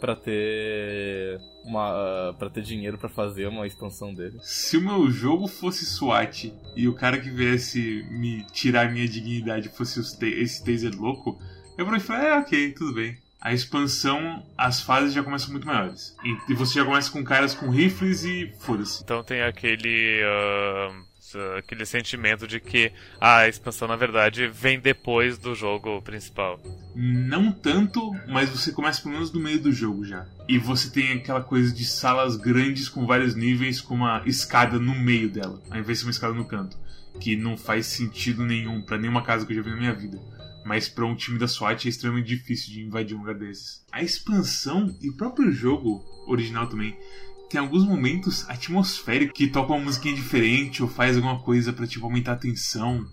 pra 0.00 0.14
ter 0.14 1.38
uma 1.64 2.34
para 2.38 2.50
ter 2.50 2.62
dinheiro 2.62 2.98
pra 2.98 3.08
fazer 3.08 3.46
uma 3.46 3.66
expansão 3.66 4.14
dele. 4.14 4.38
Se 4.42 4.76
o 4.76 4.80
meu 4.80 5.10
jogo 5.10 5.46
fosse 5.46 5.84
SWAT 5.84 6.52
e 6.76 6.88
o 6.88 6.94
cara 6.94 7.18
que 7.18 7.30
viesse 7.30 8.04
me 8.10 8.44
tirar 8.52 8.92
minha 8.92 9.08
dignidade 9.08 9.68
fosse 9.68 9.98
os 9.98 10.20
esse 10.22 10.64
taser 10.64 10.94
louco, 10.96 11.38
eu 11.76 12.00
falar, 12.00 12.24
é 12.24 12.38
ok, 12.38 12.72
tudo 12.72 12.94
bem. 12.94 13.16
A 13.40 13.52
expansão, 13.52 14.44
as 14.56 14.80
fases 14.80 15.12
já 15.12 15.22
começam 15.22 15.50
muito 15.50 15.66
maiores. 15.66 16.16
E 16.48 16.54
você 16.54 16.80
já 16.80 16.84
começa 16.84 17.10
com 17.10 17.22
caras 17.22 17.54
com 17.54 17.70
rifles 17.70 18.24
e 18.24 18.52
foda-se. 18.60 19.02
Então 19.02 19.22
tem 19.22 19.42
aquele. 19.42 20.22
ah, 20.24 21.06
aquele 21.58 21.84
sentimento 21.84 22.46
de 22.46 22.60
que 22.60 22.92
a 23.20 23.48
expansão, 23.48 23.88
na 23.88 23.96
verdade, 23.96 24.46
vem 24.48 24.78
depois 24.78 25.38
do 25.38 25.54
jogo 25.54 26.00
principal. 26.02 26.60
Não 26.94 27.50
tanto, 27.50 28.14
mas 28.28 28.48
você 28.48 28.72
começa 28.72 29.02
pelo 29.02 29.14
menos 29.14 29.32
no 29.32 29.40
meio 29.40 29.60
do 29.60 29.72
jogo 29.72 30.04
já. 30.04 30.26
E 30.48 30.58
você 30.58 30.90
tem 30.90 31.12
aquela 31.12 31.42
coisa 31.42 31.74
de 31.74 31.84
salas 31.84 32.36
grandes 32.36 32.88
com 32.88 33.06
vários 33.06 33.34
níveis 33.34 33.80
com 33.80 33.94
uma 33.94 34.22
escada 34.26 34.78
no 34.78 34.94
meio 34.94 35.28
dela, 35.28 35.60
ao 35.70 35.78
invés 35.78 35.98
de 35.98 36.04
uma 36.04 36.10
escada 36.10 36.34
no 36.34 36.44
canto. 36.44 36.78
Que 37.20 37.34
não 37.34 37.56
faz 37.56 37.86
sentido 37.86 38.44
nenhum 38.44 38.82
pra 38.82 38.98
nenhuma 38.98 39.22
casa 39.22 39.46
que 39.46 39.52
eu 39.52 39.56
já 39.56 39.62
vi 39.62 39.70
na 39.70 39.76
minha 39.76 39.94
vida. 39.94 40.20
Mas 40.66 40.88
pra 40.88 41.06
um 41.06 41.14
time 41.14 41.38
da 41.38 41.46
SWAT 41.46 41.86
é 41.86 41.88
extremamente 41.88 42.26
difícil 42.26 42.72
de 42.72 42.82
invadir 42.82 43.14
um 43.16 43.20
lugar 43.20 43.36
desses. 43.36 43.84
A 43.92 44.02
expansão 44.02 44.92
e 45.00 45.08
o 45.08 45.16
próprio 45.16 45.52
jogo 45.52 46.04
original 46.26 46.66
também 46.66 46.98
tem 47.48 47.60
alguns 47.60 47.84
momentos 47.86 48.44
atmosféricos 48.50 49.36
que 49.38 49.46
tocam 49.46 49.76
uma 49.76 49.84
musiquinha 49.84 50.14
diferente 50.16 50.82
ou 50.82 50.88
faz 50.88 51.14
alguma 51.16 51.38
coisa 51.40 51.72
pra 51.72 51.86
tipo 51.86 52.04
aumentar 52.04 52.32
a 52.32 52.36
tensão. 52.36 53.06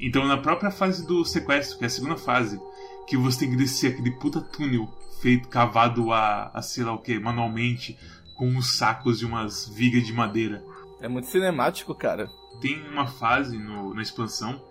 Então 0.00 0.26
na 0.26 0.38
própria 0.38 0.70
fase 0.70 1.06
do 1.06 1.24
sequestro, 1.26 1.76
que 1.76 1.84
é 1.84 1.86
a 1.86 1.90
segunda 1.90 2.16
fase, 2.16 2.58
que 3.06 3.18
você 3.18 3.40
tem 3.40 3.50
que 3.50 3.56
descer 3.56 3.92
aquele 3.92 4.12
puta 4.12 4.40
túnel 4.40 4.88
feito 5.20 5.48
cavado 5.48 6.10
a, 6.10 6.50
a 6.54 6.62
sei 6.62 6.84
lá 6.84 6.94
o 6.94 6.98
que, 6.98 7.18
manualmente, 7.18 7.98
com 8.34 8.48
uns 8.48 8.76
sacos 8.78 9.20
e 9.20 9.26
umas 9.26 9.68
vigas 9.68 10.06
de 10.06 10.12
madeira. 10.14 10.64
É 11.02 11.08
muito 11.08 11.28
cinemático, 11.28 11.94
cara. 11.94 12.30
Tem 12.62 12.80
uma 12.88 13.06
fase 13.06 13.58
no- 13.58 13.92
na 13.94 14.00
expansão 14.00 14.64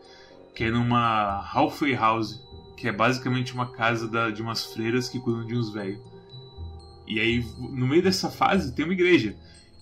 que 0.55 0.65
é 0.65 0.71
numa 0.71 1.45
halfway 1.53 1.93
house, 1.95 2.41
que 2.77 2.87
é 2.87 2.91
basicamente 2.91 3.53
uma 3.53 3.71
casa 3.71 4.07
da- 4.07 4.29
de 4.29 4.41
umas 4.41 4.65
freiras 4.65 5.09
que 5.09 5.19
cuidam 5.19 5.45
de 5.45 5.55
uns 5.55 5.71
velhos. 5.71 5.99
E 7.07 7.19
aí, 7.19 7.45
no 7.57 7.87
meio 7.87 8.01
dessa 8.01 8.29
fase, 8.29 8.73
tem 8.73 8.85
uma 8.85 8.93
igreja. 8.93 9.35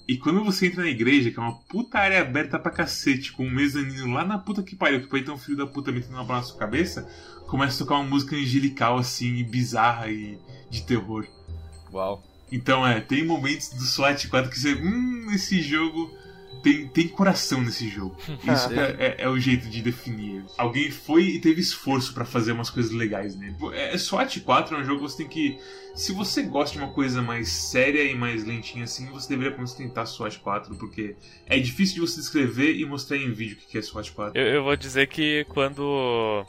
E 0.07 0.17
quando 0.17 0.43
você 0.43 0.67
entra 0.67 0.83
na 0.83 0.89
igreja, 0.89 1.31
que 1.31 1.39
é 1.39 1.41
uma 1.41 1.57
puta 1.69 1.99
área 1.99 2.21
aberta 2.21 2.59
pra 2.59 2.71
cacete, 2.71 3.31
com 3.31 3.45
um 3.45 3.51
mezanino 3.51 4.11
lá 4.11 4.25
na 4.25 4.37
puta 4.37 4.63
que 4.63 4.75
pariu, 4.75 5.01
que 5.01 5.07
pode 5.07 5.23
ter 5.23 5.31
um 5.31 5.37
filho 5.37 5.57
da 5.57 5.67
puta 5.67 5.91
metendo 5.91 6.15
uma 6.15 6.23
bola 6.23 6.39
na 6.39 6.45
sua 6.45 6.57
cabeça, 6.57 7.07
começa 7.47 7.75
a 7.75 7.85
tocar 7.85 7.99
uma 7.99 8.09
música 8.09 8.35
angelical, 8.35 8.97
assim, 8.97 9.43
bizarra 9.43 10.09
e 10.09 10.37
de 10.69 10.83
terror. 10.83 11.25
Uau. 11.93 12.23
Então, 12.51 12.85
é, 12.85 12.99
tem 12.99 13.25
momentos 13.25 13.69
do 13.69 13.83
SWAT 13.83 14.27
4 14.27 14.49
que 14.49 14.59
você. 14.59 14.73
Hum, 14.73 15.27
esse 15.31 15.61
jogo. 15.61 16.11
Tem, 16.61 16.87
tem 16.87 17.07
coração 17.07 17.61
nesse 17.61 17.87
jogo. 17.89 18.15
Isso 18.43 18.69
que 18.69 18.79
é, 18.79 18.95
é- 18.99 19.15
é 19.19 19.27
o 19.29 19.39
jeito 19.39 19.67
de 19.69 19.81
definir. 19.81 20.43
Alguém 20.57 20.91
foi 20.91 21.23
e 21.23 21.39
teve 21.41 21.59
esforço 21.61 22.13
pra 22.13 22.23
fazer 22.25 22.51
umas 22.51 22.69
coisas 22.69 22.91
legais 22.91 23.35
nele. 23.35 23.55
É, 23.73 23.97
SWAT 23.97 24.39
4 24.41 24.75
é 24.75 24.79
um 24.79 24.83
jogo 24.83 24.97
que 25.03 25.11
você 25.11 25.17
tem 25.17 25.27
que. 25.27 25.57
Se 25.95 26.13
você 26.13 26.43
gosta 26.43 26.77
de 26.77 26.83
uma 26.83 26.93
coisa 26.93 27.21
mais 27.21 27.49
séria 27.49 28.03
e 28.03 28.15
mais 28.15 28.45
lentinha 28.45 28.85
assim, 28.85 29.07
você 29.07 29.27
deveria 29.29 29.51
pelo 29.51 29.63
menos 29.63 29.73
tentar 29.73 30.05
SWAT 30.05 30.37
4, 30.39 30.75
porque 30.75 31.15
é 31.47 31.59
difícil 31.59 31.95
de 31.95 32.01
você 32.01 32.19
descrever 32.21 32.75
e 32.75 32.85
mostrar 32.85 33.17
em 33.17 33.31
vídeo 33.31 33.57
o 33.57 33.67
que 33.69 33.77
é 33.77 33.81
SWAT 33.81 34.11
4. 34.11 34.39
Eu, 34.39 34.47
eu 34.47 34.63
vou 34.63 34.75
dizer 34.75 35.07
que 35.07 35.45
quando. 35.49 36.45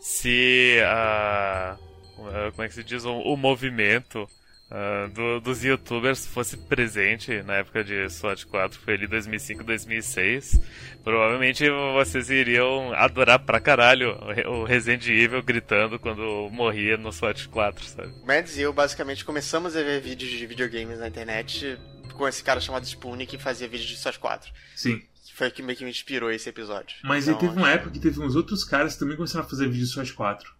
Se 0.00 0.78
a. 0.86 1.76
Como 2.16 2.62
é 2.62 2.68
que 2.68 2.74
se 2.74 2.84
diz? 2.84 3.04
O, 3.04 3.12
o 3.18 3.36
movimento 3.36 4.26
ah, 4.74 5.06
do- 5.12 5.38
dos 5.40 5.62
youtubers 5.62 6.26
fosse 6.26 6.56
presente 6.56 7.42
na 7.42 7.56
época 7.56 7.84
de 7.84 8.08
SWAT 8.08 8.46
4, 8.46 8.80
foi 8.80 8.94
ali 8.94 9.06
2005, 9.06 9.62
2006, 9.62 10.60
provavelmente 11.04 11.64
vocês 11.94 12.30
iriam 12.30 12.92
adorar 12.94 13.38
pra 13.40 13.60
caralho 13.60 14.12
o 14.22 14.32
Re- 14.32 14.46
o 14.46 14.64
Resident 14.64 15.06
Evil 15.08 15.42
gritando 15.42 15.98
quando 15.98 16.48
morria 16.50 16.96
no 16.96 17.12
SWAT 17.12 17.48
4, 17.48 17.84
sabe? 17.84 18.12
Mads 18.24 18.56
e 18.56 18.62
eu 18.62 18.72
basicamente 18.72 19.24
começamos 19.24 19.76
a 19.76 19.82
ver 19.82 20.00
vídeos 20.00 20.30
de 20.30 20.46
videogames 20.46 20.98
na 20.98 21.08
internet 21.08 21.78
com 22.14 22.26
esse 22.26 22.42
cara 22.42 22.60
chamado 22.60 22.84
Spoon 22.86 23.18
que 23.26 23.36
fazia 23.38 23.68
vídeos 23.68 23.88
de 23.90 23.96
SWAT 23.98 24.18
4. 24.18 24.50
Sim. 24.74 25.02
Foi 25.34 25.48
o 25.48 25.50
que 25.50 25.62
meio 25.62 25.76
que 25.78 25.84
me 25.84 25.90
inspirou 25.90 26.30
esse 26.30 26.48
episódio. 26.48 26.96
Mas 27.04 27.26
aí 27.28 27.34
Então, 27.34 27.48
teve 27.48 27.58
uma 27.60 27.70
época 27.70 27.90
que 27.90 27.98
teve 28.00 28.20
uns 28.20 28.34
outros 28.36 28.64
caras 28.64 28.94
que 28.94 29.00
também 29.00 29.16
começaram 29.16 29.44
a 29.44 29.48
fazer 29.48 29.66
vídeo 29.66 29.84
de 29.86 29.90
SWAT 29.90 30.12
4. 30.12 30.50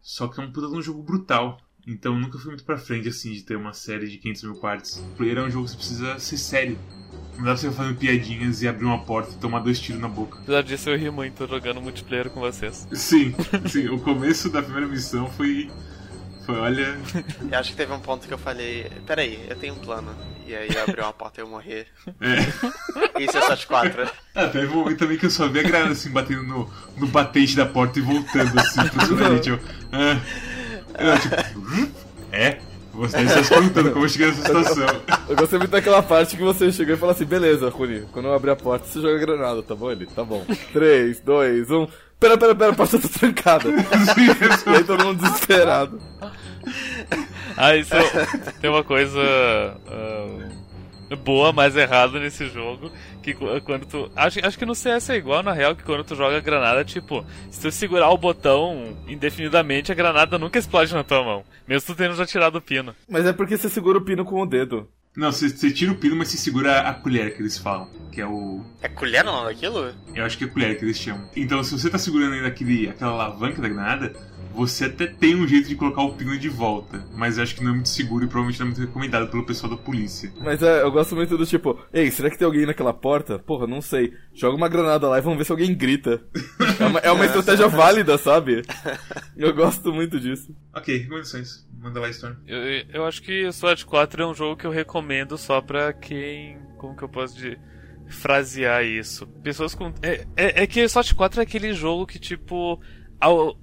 Só 0.00 0.26
que 0.28 0.40
é 0.40 0.42
um 0.44 0.50
puta 0.50 0.68
de 0.68 0.74
um 0.74 0.82
jogo 0.82 1.02
brutal. 1.02 1.60
Então 1.86 2.18
nunca 2.18 2.38
fui 2.38 2.48
muito 2.48 2.64
pra 2.64 2.76
frente 2.76 3.08
assim 3.08 3.32
de 3.32 3.42
ter 3.42 3.56
uma 3.56 3.72
série 3.72 4.08
de 4.08 4.18
500 4.18 4.42
mil 4.44 4.54
partes. 4.56 5.02
Player 5.16 5.38
é 5.38 5.42
um 5.42 5.50
jogo 5.50 5.64
que 5.64 5.72
você 5.72 5.76
precisa 5.76 6.18
ser 6.18 6.36
sério. 6.36 6.78
Não 7.36 7.44
dá 7.44 7.52
pra 7.52 7.56
você 7.56 7.70
ficar 7.70 7.82
fazendo 7.82 7.98
piadinhas 7.98 8.62
e 8.62 8.68
abrir 8.68 8.84
uma 8.84 9.02
porta 9.02 9.32
e 9.32 9.38
tomar 9.38 9.60
dois 9.60 9.80
tiros 9.80 10.00
na 10.00 10.08
boca. 10.08 10.38
Apesar 10.42 10.62
disso, 10.62 10.90
eu 10.90 10.98
ri 10.98 11.10
muito 11.10 11.46
jogando 11.46 11.80
multiplayer 11.80 12.28
com 12.28 12.40
vocês. 12.40 12.86
Sim, 12.92 13.34
sim. 13.66 13.88
O 13.88 13.98
começo 13.98 14.50
da 14.50 14.62
primeira 14.62 14.86
missão 14.86 15.26
foi. 15.30 15.70
Foi, 16.44 16.56
olha. 16.56 16.98
Eu 17.50 17.58
acho 17.58 17.70
que 17.70 17.76
teve 17.76 17.92
um 17.92 18.00
ponto 18.00 18.26
que 18.26 18.34
eu 18.34 18.38
falei, 18.38 18.90
peraí, 19.06 19.46
eu 19.48 19.56
tenho 19.56 19.74
um 19.74 19.78
plano. 19.78 20.14
E 20.46 20.54
aí 20.54 20.68
abriu 20.78 21.04
uma 21.04 21.12
porta 21.12 21.40
e 21.40 21.44
eu 21.44 21.48
morrer. 21.48 21.86
É. 22.20 23.22
Isso 23.22 23.38
é 23.38 23.40
SWAT 23.40 23.66
4. 23.66 24.10
Ah, 24.34 24.48
teve 24.48 24.66
um 24.66 24.76
momento 24.76 24.98
também 24.98 25.16
que 25.16 25.26
eu 25.26 25.30
só 25.30 25.48
vi 25.48 25.60
a 25.60 25.62
granada 25.62 25.92
assim 25.92 26.10
batendo 26.10 26.42
no, 26.42 26.70
no 26.96 27.06
batente 27.06 27.54
da 27.56 27.66
porta 27.66 27.98
e 27.98 28.02
voltando 28.02 28.58
assim 28.58 28.86
pro 28.88 29.06
superite. 29.06 29.50
Eu, 29.50 29.60
ah, 29.92 30.20
eu, 31.00 31.18
tipo, 31.18 31.58
hum? 31.58 31.90
É? 32.32 32.58
Você 32.92 33.18
está 33.18 33.42
se 33.42 33.48
perguntando 33.48 33.92
como 33.92 34.04
eu 34.04 34.08
cheguei 34.08 34.26
nessa 34.28 34.42
situação. 34.42 34.86
Eu 35.28 35.36
gostei 35.36 35.58
muito 35.58 35.70
daquela 35.70 36.02
parte 36.02 36.36
que 36.36 36.42
você 36.42 36.70
chegou 36.72 36.94
e 36.94 36.98
falou 36.98 37.14
assim: 37.14 37.24
beleza, 37.24 37.68
Runi, 37.70 38.02
quando 38.12 38.26
eu 38.26 38.34
abrir 38.34 38.50
a 38.50 38.56
porta, 38.56 38.86
você 38.86 39.00
joga 39.00 39.18
granada, 39.18 39.62
tá 39.62 39.74
bom? 39.74 39.90
Ele, 39.90 40.06
tá 40.06 40.24
bom. 40.24 40.44
3, 40.72 41.20
2, 41.20 41.70
1. 41.70 41.88
Pera, 42.18 42.36
pera, 42.36 42.54
pera, 42.54 42.72
a 42.72 42.74
porta 42.74 42.98
tá 42.98 43.08
trancada. 43.08 43.70
E 44.66 44.76
aí 44.76 44.84
todo 44.84 45.04
mundo 45.04 45.22
desesperado. 45.22 45.98
Ah, 47.56 47.74
isso 47.76 47.94
tem 48.60 48.68
uma 48.68 48.84
coisa 48.84 49.18
uh, 49.20 51.16
boa, 51.16 51.52
mas 51.52 51.76
errada 51.76 52.18
nesse 52.18 52.48
jogo. 52.48 52.90
Que 53.22 53.34
quando 53.34 53.86
tu. 53.86 54.10
Acho, 54.16 54.44
acho 54.44 54.58
que 54.58 54.66
no 54.66 54.74
CS 54.74 55.10
é 55.10 55.16
igual, 55.16 55.42
na 55.42 55.52
real, 55.52 55.76
que 55.76 55.82
quando 55.82 56.04
tu 56.04 56.14
joga 56.14 56.40
granada, 56.40 56.84
tipo, 56.84 57.24
se 57.50 57.60
tu 57.60 57.70
segurar 57.70 58.10
o 58.10 58.18
botão 58.18 58.96
indefinidamente, 59.06 59.92
a 59.92 59.94
granada 59.94 60.38
nunca 60.38 60.58
explode 60.58 60.94
na 60.94 61.04
tua 61.04 61.22
mão. 61.22 61.44
Mesmo 61.66 61.86
tu 61.86 61.94
tendo 61.94 62.14
já 62.16 62.26
tirado 62.26 62.56
o 62.56 62.62
pino. 62.62 62.94
Mas 63.08 63.26
é 63.26 63.32
porque 63.32 63.56
você 63.56 63.68
segura 63.68 63.98
o 63.98 64.04
pino 64.04 64.24
com 64.24 64.40
o 64.40 64.46
dedo. 64.46 64.88
Não, 65.16 65.32
você, 65.32 65.48
você 65.48 65.70
tira 65.72 65.90
o 65.90 65.96
pino, 65.96 66.14
mas 66.14 66.28
você 66.28 66.36
segura 66.36 66.80
a 66.80 66.94
colher 66.94 67.34
que 67.34 67.42
eles 67.42 67.58
falam. 67.58 67.88
Que 68.12 68.20
é 68.20 68.26
o. 68.26 68.64
É 68.80 68.88
colher 68.88 69.24
o 69.24 69.32
nome 69.32 69.48
daquilo? 69.48 69.92
Eu 70.14 70.24
acho 70.24 70.38
que 70.38 70.44
é 70.44 70.46
colher 70.46 70.78
que 70.78 70.84
eles 70.84 70.98
chamam. 70.98 71.28
Então, 71.36 71.62
se 71.64 71.72
você 71.72 71.90
tá 71.90 71.98
segurando 71.98 72.34
ainda 72.34 72.46
aquele, 72.46 72.88
aquela 72.88 73.12
alavanca 73.12 73.60
da 73.60 73.68
granada, 73.68 74.12
você 74.52 74.86
até 74.86 75.06
tem 75.06 75.34
um 75.34 75.46
jeito 75.46 75.68
de 75.68 75.76
colocar 75.76 76.02
o 76.02 76.14
pino 76.14 76.38
de 76.38 76.48
volta, 76.48 77.04
mas 77.14 77.36
eu 77.36 77.42
acho 77.42 77.54
que 77.54 77.62
não 77.62 77.70
é 77.70 77.74
muito 77.74 77.88
seguro 77.88 78.24
e 78.24 78.28
provavelmente 78.28 78.58
não 78.60 78.66
é 78.66 78.70
muito 78.70 78.80
recomendado 78.80 79.30
pelo 79.30 79.46
pessoal 79.46 79.70
da 79.70 79.76
polícia. 79.76 80.32
Mas 80.40 80.62
é, 80.62 80.82
eu 80.82 80.90
gosto 80.90 81.14
muito 81.14 81.36
do 81.36 81.46
tipo, 81.46 81.78
ei, 81.92 82.10
será 82.10 82.30
que 82.30 82.38
tem 82.38 82.46
alguém 82.46 82.66
naquela 82.66 82.92
porta? 82.92 83.38
Porra, 83.38 83.66
não 83.66 83.80
sei. 83.80 84.12
Joga 84.34 84.56
uma 84.56 84.68
granada 84.68 85.08
lá 85.08 85.18
e 85.18 85.22
vamos 85.22 85.38
ver 85.38 85.44
se 85.44 85.52
alguém 85.52 85.74
grita. 85.74 86.22
é 86.78 86.84
uma, 86.84 86.98
é 87.00 87.10
uma 87.10 87.24
estratégia 87.26 87.68
válida, 87.68 88.18
sabe? 88.18 88.62
Eu 89.36 89.54
gosto 89.54 89.92
muito 89.92 90.18
disso. 90.18 90.54
Ok, 90.74 90.96
recomendações. 90.96 91.66
Manda 91.78 92.00
lá, 92.00 92.10
Storm. 92.10 92.36
Eu, 92.46 92.60
eu 92.92 93.06
acho 93.06 93.22
que 93.22 93.50
SWAT 93.52 93.84
4 93.84 94.22
é 94.22 94.26
um 94.26 94.34
jogo 94.34 94.56
que 94.56 94.66
eu 94.66 94.70
recomendo 94.70 95.38
só 95.38 95.60
pra 95.60 95.92
quem. 95.92 96.58
Como 96.76 96.96
que 96.96 97.02
eu 97.02 97.08
posso 97.08 97.34
dizer? 97.34 97.58
frasear 98.10 98.84
isso. 98.84 99.24
Pessoas 99.42 99.72
com. 99.72 99.94
É, 100.02 100.26
é, 100.36 100.62
é 100.62 100.66
que 100.66 100.86
SWAT 100.88 101.14
4 101.14 101.40
é 101.40 101.42
aquele 101.44 101.72
jogo 101.72 102.06
que, 102.06 102.18
tipo 102.18 102.80
ao, 103.20 103.54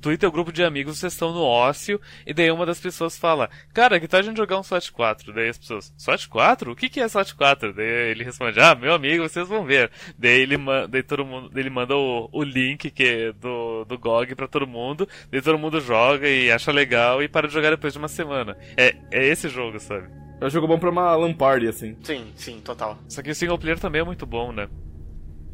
tu 0.00 0.12
e 0.12 0.18
teu 0.18 0.30
grupo 0.30 0.52
de 0.52 0.62
amigos 0.62 0.98
vocês 0.98 1.12
estão 1.12 1.32
no 1.32 1.42
ócio, 1.42 2.00
e 2.26 2.32
daí 2.32 2.50
uma 2.50 2.64
das 2.64 2.80
pessoas 2.80 3.18
fala, 3.18 3.50
cara, 3.74 3.98
que 3.98 4.06
tal 4.06 4.20
a 4.20 4.22
gente 4.22 4.36
jogar 4.36 4.58
um 4.58 4.62
SWAT 4.62 4.92
4? 4.92 5.32
Daí 5.32 5.48
as 5.48 5.58
pessoas, 5.58 5.92
SWAT 5.98 6.28
4? 6.28 6.72
O 6.72 6.76
que, 6.76 6.88
que 6.88 7.00
é 7.00 7.08
SWAT 7.08 7.34
4? 7.34 7.74
Daí 7.74 8.10
ele 8.10 8.24
responde, 8.24 8.60
ah, 8.60 8.74
meu 8.74 8.94
amigo, 8.94 9.28
vocês 9.28 9.48
vão 9.48 9.64
ver. 9.64 9.90
Daí 10.16 10.40
ele, 10.40 10.56
daí 10.88 11.02
todo 11.02 11.24
mundo, 11.24 11.50
ele 11.58 11.70
manda 11.70 11.96
o, 11.96 12.28
o 12.32 12.42
link 12.42 12.90
que 12.90 13.04
é 13.04 13.32
do, 13.32 13.84
do 13.84 13.98
GOG 13.98 14.34
pra 14.34 14.46
todo 14.46 14.66
mundo, 14.66 15.08
daí 15.30 15.42
todo 15.42 15.58
mundo 15.58 15.80
joga 15.80 16.28
e 16.28 16.50
acha 16.50 16.70
legal 16.70 17.22
e 17.22 17.28
para 17.28 17.48
de 17.48 17.54
jogar 17.54 17.70
depois 17.70 17.92
de 17.92 17.98
uma 17.98 18.08
semana. 18.08 18.56
É, 18.76 18.94
é 19.10 19.26
esse 19.26 19.48
jogo, 19.48 19.80
sabe? 19.80 20.08
É 20.40 20.46
um 20.46 20.50
jogo 20.50 20.68
bom 20.68 20.78
pra 20.78 20.90
uma 20.90 21.16
Lamparty, 21.16 21.66
assim. 21.66 21.96
Sim, 22.02 22.32
sim, 22.36 22.60
total. 22.60 22.96
Só 23.08 23.22
que 23.22 23.30
o 23.30 23.34
single 23.34 23.58
player 23.58 23.78
também 23.78 24.02
é 24.02 24.04
muito 24.04 24.24
bom, 24.24 24.52
né? 24.52 24.68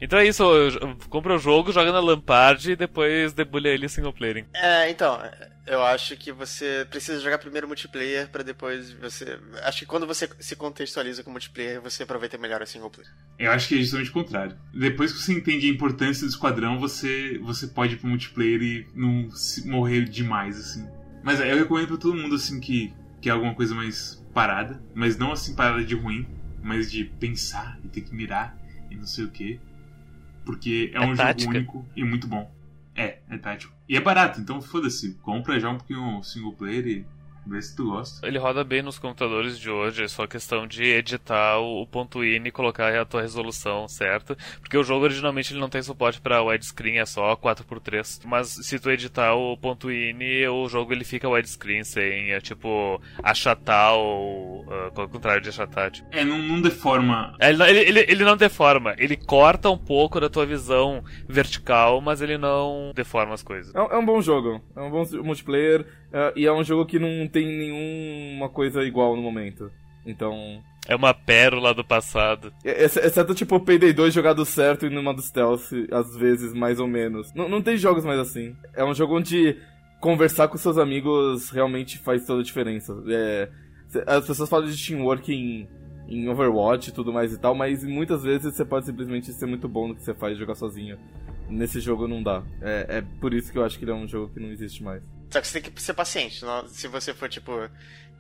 Então 0.01 0.19
é 0.19 0.27
isso, 0.27 0.45
compra 1.09 1.35
o 1.35 1.39
jogo, 1.39 1.73
joga 1.73 1.93
na 1.93 2.01
Lampard 2.01 2.71
e 2.71 2.77
depois 2.77 3.33
debulha 3.33 3.69
ele 3.69 3.87
em 3.87 3.89
single 3.89 4.13
player. 4.13 4.45
É, 4.55 4.91
então, 4.91 5.19
eu 5.67 5.83
acho 5.83 6.17
que 6.17 6.31
você 6.31 6.87
precisa 6.91 7.21
jogar 7.21 7.39
primeiro 7.39 7.67
multiplayer 7.67 8.29
para 8.29 8.43
depois 8.43 8.93
você. 8.93 9.39
Acho 9.63 9.81
que 9.81 9.87
quando 9.87 10.07
você 10.07 10.29
se 10.39 10.55
contextualiza 10.57 11.23
com 11.23 11.31
multiplayer, 11.31 11.81
você 11.81 12.03
aproveita 12.03 12.37
melhor 12.37 12.61
o 12.61 12.67
single 12.67 12.91
player. 12.91 13.11
Eu 13.39 13.51
acho 13.51 13.69
que 13.69 13.77
é 13.77 13.79
justamente 13.79 14.11
o 14.11 14.13
contrário. 14.13 14.57
Depois 14.75 15.13
que 15.13 15.19
você 15.19 15.33
entende 15.33 15.67
a 15.67 15.71
importância 15.71 16.27
do 16.27 16.31
esquadrão, 16.31 16.79
você, 16.79 17.39
você 17.39 17.67
pode 17.67 17.95
ir 17.95 17.97
pro 17.97 18.09
multiplayer 18.09 18.63
e 18.63 18.87
não 18.95 19.29
morrer 19.65 20.05
demais, 20.05 20.59
assim. 20.59 20.87
Mas 21.23 21.41
é, 21.41 21.51
eu 21.51 21.57
recomendo 21.57 21.89
pra 21.89 21.97
todo 21.97 22.15
mundo, 22.15 22.35
assim, 22.35 22.61
que, 22.61 22.93
que 23.23 23.31
é 23.31 23.33
alguma 23.33 23.55
coisa 23.55 23.75
mais 23.75 24.23
parada, 24.35 24.83
mas 24.95 25.17
não 25.17 25.33
assim 25.33 25.55
parada 25.55 25.83
de 25.83 25.95
ruim, 25.95 26.27
mas 26.63 26.91
de 26.91 27.05
pensar 27.05 27.79
e 27.85 27.89
ter 27.89 28.03
que 28.03 28.15
mirar 28.15 28.59
e 28.91 28.97
não 28.97 29.07
sei 29.07 29.25
o 29.25 29.31
que. 29.31 29.59
Porque 30.45 30.91
é, 30.93 30.97
é 30.97 31.01
um 31.01 31.15
tática. 31.15 31.53
jogo 31.53 31.57
único 31.57 31.87
e 31.97 32.05
muito 32.05 32.27
bom. 32.27 32.53
É, 32.95 33.19
é 33.29 33.39
tático. 33.39 33.75
E 33.89 33.97
é 33.97 34.01
barato, 34.01 34.41
então 34.41 34.61
foda-se. 34.61 35.15
Compra 35.23 35.59
já 35.59 35.71
um 35.71 35.79
pouquinho 35.79 36.23
single 36.23 36.53
player 36.53 36.87
e 36.87 37.07
Vê 37.47 37.61
se 37.61 37.77
tu 37.77 37.91
gosta. 37.91 38.27
Ele 38.27 38.39
roda 38.39 38.65
bem 38.65 38.83
nos 38.83 38.99
computadores 38.99 39.59
de 39.59 39.71
hoje, 39.71 40.05
é 40.05 40.09
só 40.09 40.27
questão 40.27 40.67
de 40.67 40.85
editar 40.85 41.59
o, 41.59 41.87
ponto 41.87 42.25
.ini 42.25 42.49
e 42.49 42.53
colocar 42.53 42.95
a 42.95 43.05
tua 43.05 43.23
resolução 43.23 43.87
certa, 43.87 44.37
porque 44.61 44.77
o 44.77 44.83
jogo 44.83 45.05
originalmente 45.05 45.53
ele 45.53 45.61
não 45.61 45.69
tem 45.69 45.83
suporte 45.83 46.21
para 46.21 46.43
widescreen, 46.43 46.99
é 46.99 47.07
só 47.07 47.37
4x3, 47.37 48.23
mas 48.25 48.49
se 48.49 48.79
tu 48.79 48.91
editar 48.91 49.35
o 49.35 49.57
ponto 49.57 49.91
.ini, 49.91 50.47
o 50.49 50.69
jogo 50.69 50.93
ele 50.93 51.05
fica 51.05 51.29
widescreen 51.29 51.85
sem, 51.85 52.33
é, 52.33 52.41
tipo, 52.41 53.01
achatar 53.23 53.95
ou 53.95 54.65
uh, 54.65 55.01
ao 55.01 55.09
contrário 55.09 55.43
de 55.43 55.49
achatar. 55.51 55.91
Tipo. 55.91 56.09
É, 56.13 56.25
não, 56.25 56.39
não 56.39 56.61
deforma. 56.61 57.35
É, 57.39 57.51
ele, 57.51 57.81
ele, 57.81 58.01
ele 58.09 58.25
não 58.25 58.37
deforma, 58.37 58.95
ele 58.99 59.17
corta 59.17 59.71
um 59.71 59.79
pouco 59.79 60.19
da 60.21 60.31
tua 60.31 60.47
visão 60.47 61.05
vertical, 61.29 62.01
mas 62.01 62.23
ele 62.23 62.39
não 62.39 62.93
deforma 62.95 63.35
as 63.35 63.43
coisas. 63.43 63.75
É, 63.75 63.79
é 63.79 63.99
um 63.99 64.05
bom 64.05 64.21
jogo, 64.21 64.63
é 64.75 64.81
um 64.81 64.91
bom 64.91 65.05
multiplayer, 65.23 65.87
Uh, 66.15 66.31
e 66.37 66.47
é 66.47 66.53
um 66.53 66.63
jogo 66.63 66.87
que 66.87 66.97
não 66.97 67.27
tem 67.27 67.45
nenhuma 67.45 68.49
coisa 68.49 68.85
igual 68.85 69.17
no 69.17 69.23
momento. 69.23 69.69
Então. 70.07 70.63
É 70.87 70.95
uma 70.95 71.13
pérola 71.13 71.75
do 71.75 71.83
passado. 71.83 72.53
Exceto, 72.65 73.35
tipo, 73.35 73.57
o 73.57 73.61
Payday 73.61 73.93
2 73.93 74.15
jogado 74.15 74.45
certo 74.45 74.87
e 74.87 74.91
no 74.91 75.03
modo 75.03 75.21
stealth, 75.21 75.73
às 75.91 76.17
vezes, 76.17 76.55
mais 76.55 76.79
ou 76.79 76.87
menos. 76.87 77.35
N 77.35 77.49
não 77.49 77.61
tem 77.61 77.77
jogos 77.77 78.05
mais 78.05 78.21
assim. 78.21 78.55
É 78.75 78.85
um 78.85 78.95
jogo 78.95 79.17
onde 79.19 79.57
conversar 80.01 80.47
com 80.47 80.57
seus 80.57 80.79
amigos 80.79 81.51
realmente 81.51 81.99
faz 81.99 82.25
toda 82.25 82.43
a 82.43 82.45
diferença. 82.45 82.95
É, 83.09 83.49
as 84.07 84.25
pessoas 84.25 84.49
falam 84.49 84.69
de 84.69 84.87
teamwork 84.87 85.33
em, 85.33 85.67
em 86.07 86.29
Overwatch 86.29 86.91
e 86.91 86.93
tudo 86.93 87.13
mais 87.13 87.33
e 87.33 87.41
tal, 87.41 87.57
mas 87.57 87.83
muitas 87.83 88.23
vezes 88.23 88.55
você 88.55 88.65
pode 88.65 88.87
simplesmente 88.87 89.33
ser 89.33 89.47
muito 89.47 89.69
bom 89.69 89.89
no 89.89 89.97
que 89.97 90.03
você 90.03 90.15
faz 90.15 90.39
jogar 90.39 90.55
sozinho. 90.55 90.97
Nesse 91.49 91.81
jogo 91.81 92.07
não 92.07 92.23
dá. 92.23 92.43
É, 92.63 92.99
é 92.99 93.05
por 93.21 93.35
isso 93.35 93.51
que 93.51 93.59
eu 93.59 93.65
acho 93.65 93.79
que 93.79 93.85
ele 93.85 93.91
é 93.91 93.95
um 93.95 94.07
jogo 94.07 94.33
que 94.33 94.39
não 94.39 94.51
existe 94.51 94.81
mais. 94.85 95.03
Só 95.35 95.41
que 95.41 95.49
você 95.49 95.61
tem 95.61 95.73
que 95.73 95.83
ser 95.83 95.95
paciente. 95.95 96.45
Não? 96.45 96.69
Se 96.69 96.87
você 96.87 97.13
for 97.13 97.29
tipo. 97.29 97.69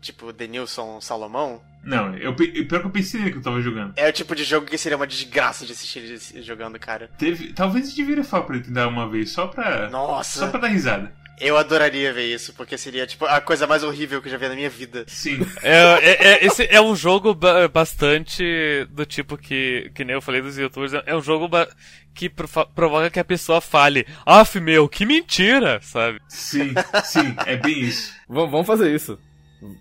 Tipo, 0.00 0.32
Denilson 0.32 1.00
Salomão. 1.00 1.62
Não, 1.82 2.14
eu, 2.16 2.34
pior 2.34 2.80
que 2.80 2.86
eu 2.86 2.90
pensei 2.90 3.20
nele 3.20 3.32
que 3.32 3.38
eu 3.38 3.42
tava 3.42 3.60
jogando. 3.62 3.94
É 3.96 4.08
o 4.08 4.12
tipo 4.12 4.34
de 4.34 4.42
jogo 4.42 4.66
que 4.66 4.76
seria 4.76 4.96
uma 4.96 5.06
desgraça 5.06 5.64
de 5.64 5.72
assistir 5.72 6.00
ele 6.00 6.42
jogando, 6.42 6.78
cara. 6.78 7.08
Teve, 7.16 7.52
talvez 7.54 7.90
a 7.90 7.96
deveria 7.96 8.24
falar 8.24 8.42
pra 8.42 8.56
ele 8.56 8.64
tentar 8.64 8.88
uma 8.88 9.08
vez, 9.08 9.30
só 9.30 9.46
pra. 9.46 9.88
Nossa! 9.88 10.40
Só 10.40 10.48
pra 10.48 10.60
dar 10.60 10.68
risada. 10.68 11.14
Eu 11.40 11.56
adoraria 11.56 12.12
ver 12.12 12.32
isso, 12.32 12.54
porque 12.54 12.78
seria, 12.78 13.06
tipo, 13.06 13.24
a 13.24 13.40
coisa 13.40 13.66
mais 13.66 13.82
horrível 13.82 14.22
que 14.22 14.28
eu 14.28 14.32
já 14.32 14.38
vi 14.38 14.48
na 14.48 14.54
minha 14.54 14.70
vida. 14.70 15.04
Sim. 15.08 15.40
É, 15.62 15.78
é, 16.00 16.26
é 16.28 16.46
esse 16.46 16.66
é 16.70 16.80
um 16.80 16.94
jogo 16.94 17.36
bastante 17.72 18.86
do 18.90 19.04
tipo 19.04 19.36
que, 19.36 19.90
que 19.94 20.04
nem 20.04 20.14
eu 20.14 20.22
falei 20.22 20.40
dos 20.40 20.56
youtubers, 20.56 20.92
é 21.04 21.14
um 21.14 21.22
jogo 21.22 21.48
que 22.14 22.28
provoca 22.28 23.10
que 23.10 23.18
a 23.18 23.24
pessoa 23.24 23.60
fale, 23.60 24.06
af 24.24 24.60
meu, 24.60 24.88
que 24.88 25.04
mentira, 25.04 25.80
sabe? 25.82 26.20
Sim, 26.28 26.72
sim, 27.04 27.34
é 27.46 27.56
bem 27.56 27.80
isso. 27.80 28.12
V 28.28 28.46
vamos 28.46 28.66
fazer 28.66 28.94
isso. 28.94 29.18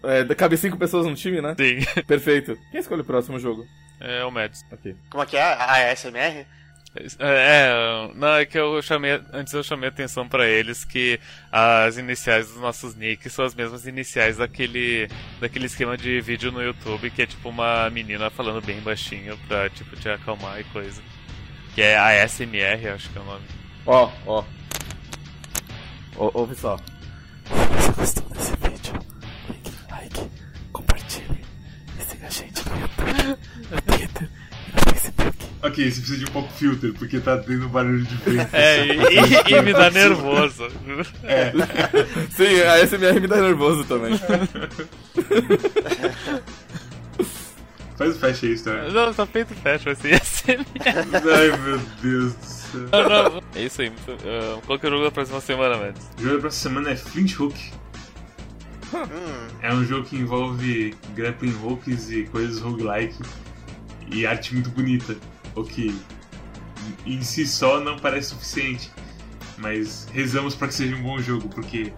É, 0.03 0.23
cabe 0.33 0.57
cinco 0.57 0.77
pessoas 0.77 1.05
no 1.05 1.13
time, 1.13 1.41
né? 1.41 1.55
Sim. 1.57 2.03
Perfeito. 2.07 2.57
Quem 2.71 2.79
escolhe 2.79 3.01
o 3.01 3.05
próximo 3.05 3.37
jogo? 3.37 3.65
É 3.99 4.23
o 4.25 4.31
Mads. 4.31 4.65
Ok. 4.71 4.95
Como 5.09 5.23
é 5.23 5.25
que 5.25 5.37
é? 5.37 5.41
A 5.41 5.91
ASMR? 5.91 6.45
É, 6.95 8.11
não, 8.13 8.35
é 8.35 8.45
que 8.45 8.57
eu 8.57 8.79
chamei, 8.83 9.19
antes 9.31 9.51
eu 9.51 9.63
chamei 9.63 9.89
atenção 9.89 10.27
para 10.27 10.47
eles 10.47 10.85
que 10.85 11.19
as 11.51 11.97
iniciais 11.97 12.49
dos 12.49 12.57
nossos 12.57 12.95
nicks 12.95 13.33
são 13.33 13.45
as 13.45 13.55
mesmas 13.55 13.87
iniciais 13.87 14.37
daquele, 14.37 15.09
daquele 15.41 15.65
esquema 15.65 15.97
de 15.97 16.21
vídeo 16.21 16.51
no 16.51 16.61
YouTube 16.61 17.09
que 17.09 17.23
é 17.23 17.25
tipo 17.25 17.49
uma 17.49 17.89
menina 17.89 18.29
falando 18.29 18.63
bem 18.63 18.79
baixinho 18.81 19.35
pra 19.47 19.69
tipo 19.71 19.95
te 19.95 20.07
acalmar 20.07 20.59
e 20.59 20.63
coisa. 20.65 21.01
Que 21.73 21.81
é 21.81 21.97
a 21.97 22.23
ASMR, 22.23 22.87
acho 22.93 23.09
que 23.09 23.17
é 23.17 23.21
o 23.21 23.25
nome. 23.25 23.45
Ó, 23.87 24.11
ó. 24.27 24.43
Ouve 26.15 26.55
só. 26.55 26.77
Se 26.77 27.91
você 27.91 27.91
gostou 27.93 28.29
desse 28.29 28.51
vídeo, 28.57 28.93
clique 29.47 29.71
like, 29.89 30.29
compartilhe 30.71 31.43
e 31.99 32.03
siga 32.03 32.27
a 32.27 32.29
gente 32.29 32.69
no 32.69 32.79
YouTube, 32.79 33.39
no 33.71 33.81
Twitter 33.81 34.29
e 34.67 34.71
no 34.75 34.91
Facebook. 34.91 35.42
Ok, 35.63 35.89
você 35.89 36.01
precisa 36.01 36.17
de 36.17 36.25
um 36.25 36.33
pouco 36.33 36.51
filter, 36.51 36.91
porque 36.91 37.21
tá 37.21 37.37
tendo 37.37 37.69
barulho 37.69 38.03
de 38.03 38.15
vento. 38.17 38.53
É, 38.53 38.85
e, 38.85 39.53
e, 39.53 39.61
me 39.61 39.71
dá 39.71 39.89
nervoso. 39.95 40.67
É. 41.23 41.53
Sim, 42.35 42.59
a 42.63 42.85
SMR 42.85 43.21
me 43.21 43.27
dá 43.27 43.37
nervoso 43.37 43.85
também. 43.85 44.19
Faz 47.97 48.13
o 48.13 48.19
fecha 48.19 48.45
aí, 48.45 48.59
tá? 48.59 48.89
Não, 48.91 49.13
só 49.13 49.25
feito 49.25 49.55
fecha, 49.55 49.85
vai 49.85 49.95
ser 49.95 50.21
SMR. 50.21 50.65
Ai, 51.33 51.57
meu 51.63 51.79
Deus 52.01 52.33
do 52.33 52.45
céu. 52.45 52.89
Não, 52.91 53.07
não. 53.07 53.41
É 53.55 53.61
isso 53.63 53.81
aí. 53.81 53.87
Uh, 53.87 54.61
qual 54.65 54.77
que 54.77 54.85
é 54.85 54.89
o 54.89 54.91
jogo 54.91 55.05
da 55.05 55.11
próxima 55.11 55.39
semana, 55.39 55.77
Mads? 55.77 56.09
O 56.17 56.23
jogo 56.23 56.35
da 56.35 56.41
próxima 56.41 56.69
semana 56.69 56.91
é 56.91 56.97
Flint 56.97 57.39
Hook. 57.39 57.55
Hum. 58.93 59.47
É 59.61 59.73
um 59.73 59.85
jogo 59.85 60.05
que 60.05 60.17
envolve 60.17 60.93
grappling 61.15 61.55
hooks 61.63 62.11
e 62.11 62.25
coisas 62.25 62.59
roguelike 62.59 63.17
e 64.11 64.25
arte 64.27 64.53
muito 64.53 64.69
bonita. 64.69 65.15
O 65.55 65.63
que 65.63 65.95
em 67.05 67.21
si 67.21 67.45
só 67.45 67.79
não 67.79 67.97
parece 67.97 68.29
suficiente. 68.29 68.91
Mas 69.57 70.07
rezamos 70.11 70.55
para 70.55 70.67
que 70.67 70.73
seja 70.73 70.95
um 70.95 71.01
bom 71.01 71.19
jogo, 71.19 71.47
porque 71.47 71.93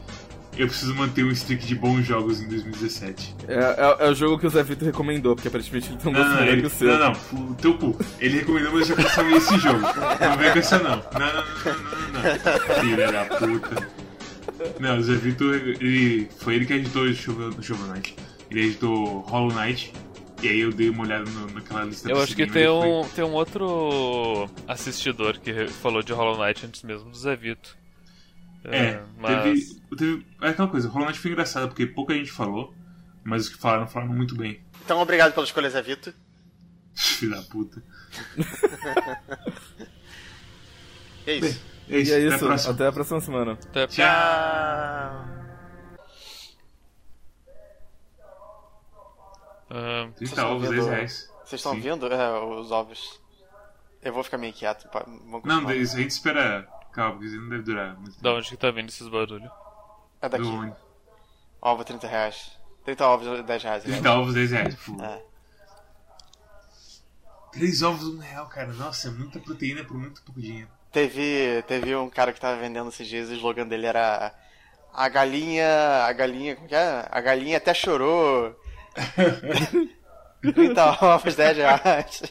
eu 0.58 0.68
preciso 0.68 0.94
manter 0.96 1.24
um 1.24 1.32
streak 1.32 1.66
de 1.66 1.76
bons 1.76 2.06
jogos 2.06 2.42
em 2.42 2.48
2017. 2.48 3.36
É, 3.48 3.54
é, 3.54 4.08
é, 4.08 4.10
o 4.10 4.14
jogo 4.14 4.40
que 4.40 4.48
o 4.48 4.50
Zé 4.50 4.64
Vitor 4.64 4.86
recomendou, 4.86 5.36
porque 5.36 5.48
aparentemente 5.48 5.90
ele 5.90 5.98
tem 5.98 6.12
um 6.12 6.16
gosto 6.16 6.36
melhor 6.36 6.58
que 6.58 6.66
o 6.66 6.70
seu. 6.70 6.88
Não, 6.88 7.14
não, 7.34 7.52
o 7.52 7.56
teu 7.56 7.78
cu. 7.78 7.98
Ele 8.20 8.40
recomendou, 8.40 8.74
mas 8.74 8.90
eu 8.90 8.96
já 8.98 9.04
consumi 9.04 9.34
esse 9.36 9.58
jogo. 9.58 9.80
Não 9.80 10.38
vem 10.38 10.52
com 10.52 10.60
essa 10.60 10.80
não. 10.80 10.96
Não, 10.96 11.20
não, 11.20 11.44
não, 11.66 12.14
não, 12.14 12.22
não, 12.22 12.68
não. 12.68 12.82
Filha 12.82 13.12
da 13.12 13.26
puta. 13.26 13.88
Não, 14.80 14.98
o 14.98 15.04
Zé 15.04 15.16
Vitor, 15.16 15.56
ele, 15.56 16.30
foi 16.38 16.56
ele 16.56 16.66
que 16.66 16.74
editou 16.74 17.14
Shovel 17.14 17.52
Knight. 17.94 18.16
Ele 18.50 18.68
editou 18.68 19.20
Hollow 19.28 19.54
Knight. 19.54 19.92
E 20.46 20.50
aí 20.50 20.60
eu 20.60 20.72
dei 20.72 20.90
uma 20.90 21.04
olhada 21.04 21.28
no- 21.30 21.50
naquela 21.52 21.84
lista 21.86 22.08
Eu 22.10 22.22
acho 22.22 22.36
que 22.36 22.46
tem 22.46 22.66
foi- 22.66 22.68
um, 22.68 23.08
tem 23.10 23.24
um 23.26 23.34
outro 23.34 24.48
assistidor 24.68 25.40
que 25.40 25.68
falou 25.68 26.04
de 26.04 26.14
Hollow 26.14 26.38
Knight 26.38 26.66
antes 26.68 26.84
mesmo 26.84 27.10
do 27.10 27.18
Zé 27.18 27.36
Vito. 27.36 27.76
É, 28.64 29.02
mas... 29.20 29.44
teve, 29.44 29.82
teve. 29.98 30.26
É 30.42 30.50
aquela 30.50 30.68
coisa, 30.68 30.88
Hollow 30.88 31.08
Knight 31.08 31.20
foi 31.20 31.32
engraçado 31.32 31.68
porque 31.70 31.86
pouca 31.88 32.14
gente 32.14 32.32
falou, 32.32 32.74
mas 33.24 33.44
os 33.44 33.50
que 33.50 33.58
falaram 33.60 33.88
falaram 33.88 34.14
muito 34.14 34.36
bem. 34.36 34.60
Então, 34.84 35.00
obrigado 35.00 35.34
pela 35.34 35.46
escolha, 35.46 35.70
Zé 35.70 35.82
Vito. 35.82 36.14
Filho 36.94 37.36
da 37.36 37.42
puta. 37.42 37.82
É 41.28 41.38
isso. 41.38 41.62
É 41.90 42.00
isso, 42.00 42.12
E 42.12 42.14
é 42.14 42.18
até 42.18 42.26
a 42.34 42.36
isso, 42.36 42.46
próxima. 42.46 42.74
até 42.74 42.88
a 42.88 42.92
próxima 42.92 43.20
semana. 43.22 43.52
Até- 43.54 43.88
Tchau. 43.88 45.35
Ah, 49.70 50.08
30 50.16 50.24
estão 50.24 50.56
ovos, 50.56 50.70
vendo- 50.70 50.76
10 50.76 50.88
reais. 50.88 51.34
Vocês 51.44 51.60
estão 51.60 51.80
vendo 51.80 52.08
é, 52.12 52.40
os 52.40 52.72
ovos? 52.72 53.20
Eu 54.02 54.14
vou 54.14 54.24
ficar 54.24 54.38
meio 54.38 54.54
quieto. 54.54 54.88
vamos 55.26 55.44
Não, 55.44 55.68
a 55.68 55.74
gente 55.74 56.10
espera. 56.12 56.68
Calma, 56.92 57.12
porque 57.14 57.26
isso 57.28 57.42
não 57.42 57.50
deve 57.50 57.64
durar 57.64 57.96
muito 57.96 58.12
da 58.22 58.30
tempo. 58.30 58.38
onde 58.38 58.50
que 58.50 58.58
tá 58.58 58.72
vindo 58.72 58.90
esses 58.90 59.08
barulhos? 59.08 59.52
É 60.22 60.30
daqui. 60.30 60.44
Do? 60.44 60.76
Ovo, 61.62 61.84
30 61.84 62.08
reais. 62.08 62.52
30 62.84 63.08
ovos, 63.08 63.28
10 63.44 63.64
reais. 63.64 63.84
aliás. 63.84 64.02
30 64.02 64.12
ovos, 64.20 64.34
10 64.34 64.52
reais. 64.52 64.76
Pô. 64.76 65.04
É. 65.04 65.22
3 67.52 67.82
ovos, 67.84 68.04
1 68.08 68.20
real, 68.20 68.48
cara. 68.48 68.72
Nossa, 68.74 69.08
é 69.08 69.12
muita 69.12 69.40
proteína 69.40 69.84
por 69.84 69.98
muito 69.98 70.22
pouco 70.24 70.40
dinheiro. 70.42 70.68
Teve, 70.92 71.64
teve 71.68 71.96
um 71.96 72.10
cara 72.10 72.32
que 72.32 72.40
tava 72.40 72.60
vendendo 72.60 72.90
esses 72.90 73.08
dias 73.08 73.30
e 73.30 73.34
o 73.34 73.36
slogan 73.36 73.68
dele 73.68 73.86
era 73.88 74.34
A 74.94 75.10
galinha. 75.10 76.04
A 76.06 76.14
galinha. 76.14 76.56
Como 76.56 76.68
que 76.68 76.76
é? 76.76 77.08
A 77.12 77.22
galinha 77.22 77.58
até 77.58 77.74
chorou. 77.74 78.56
30 80.42 80.98
ovos, 81.06 81.36
10 81.36 81.58
reais. 81.58 82.24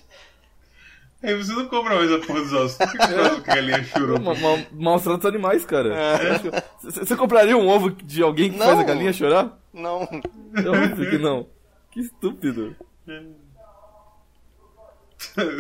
Aí 1.23 1.35
você 1.35 1.53
não 1.55 1.67
compra 1.69 1.95
mais 1.97 2.13
a 2.13 2.19
porra 2.19 2.41
dos 2.41 2.53
ovos. 2.53 2.75
Por 2.77 2.91
que 2.91 2.99
que 2.99 3.51
a 3.51 3.55
galinha 3.55 3.83
chorou? 3.85 4.21
Ma- 4.21 4.35
ma- 4.35 4.65
Maus 4.73 5.03
tratos 5.03 5.25
animais, 5.27 5.65
cara. 5.65 5.95
É. 5.95 6.39
Você 6.83 7.17
compraria 7.17 7.57
um 7.57 7.67
ovo 7.69 7.91
de 7.91 8.23
alguém 8.23 8.51
que 8.53 8.59
Não. 8.59 8.67
faz 8.67 8.79
a 8.79 8.83
galinha 8.85 9.13
chorar? 9.13 9.59
Não. 9.73 10.03
É 10.03 10.69
óbvio 10.69 11.11
que 11.11 11.19
não. 11.19 11.47
Que 11.91 12.01
estúpido. 12.01 12.77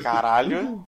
Caralho. 0.02 0.84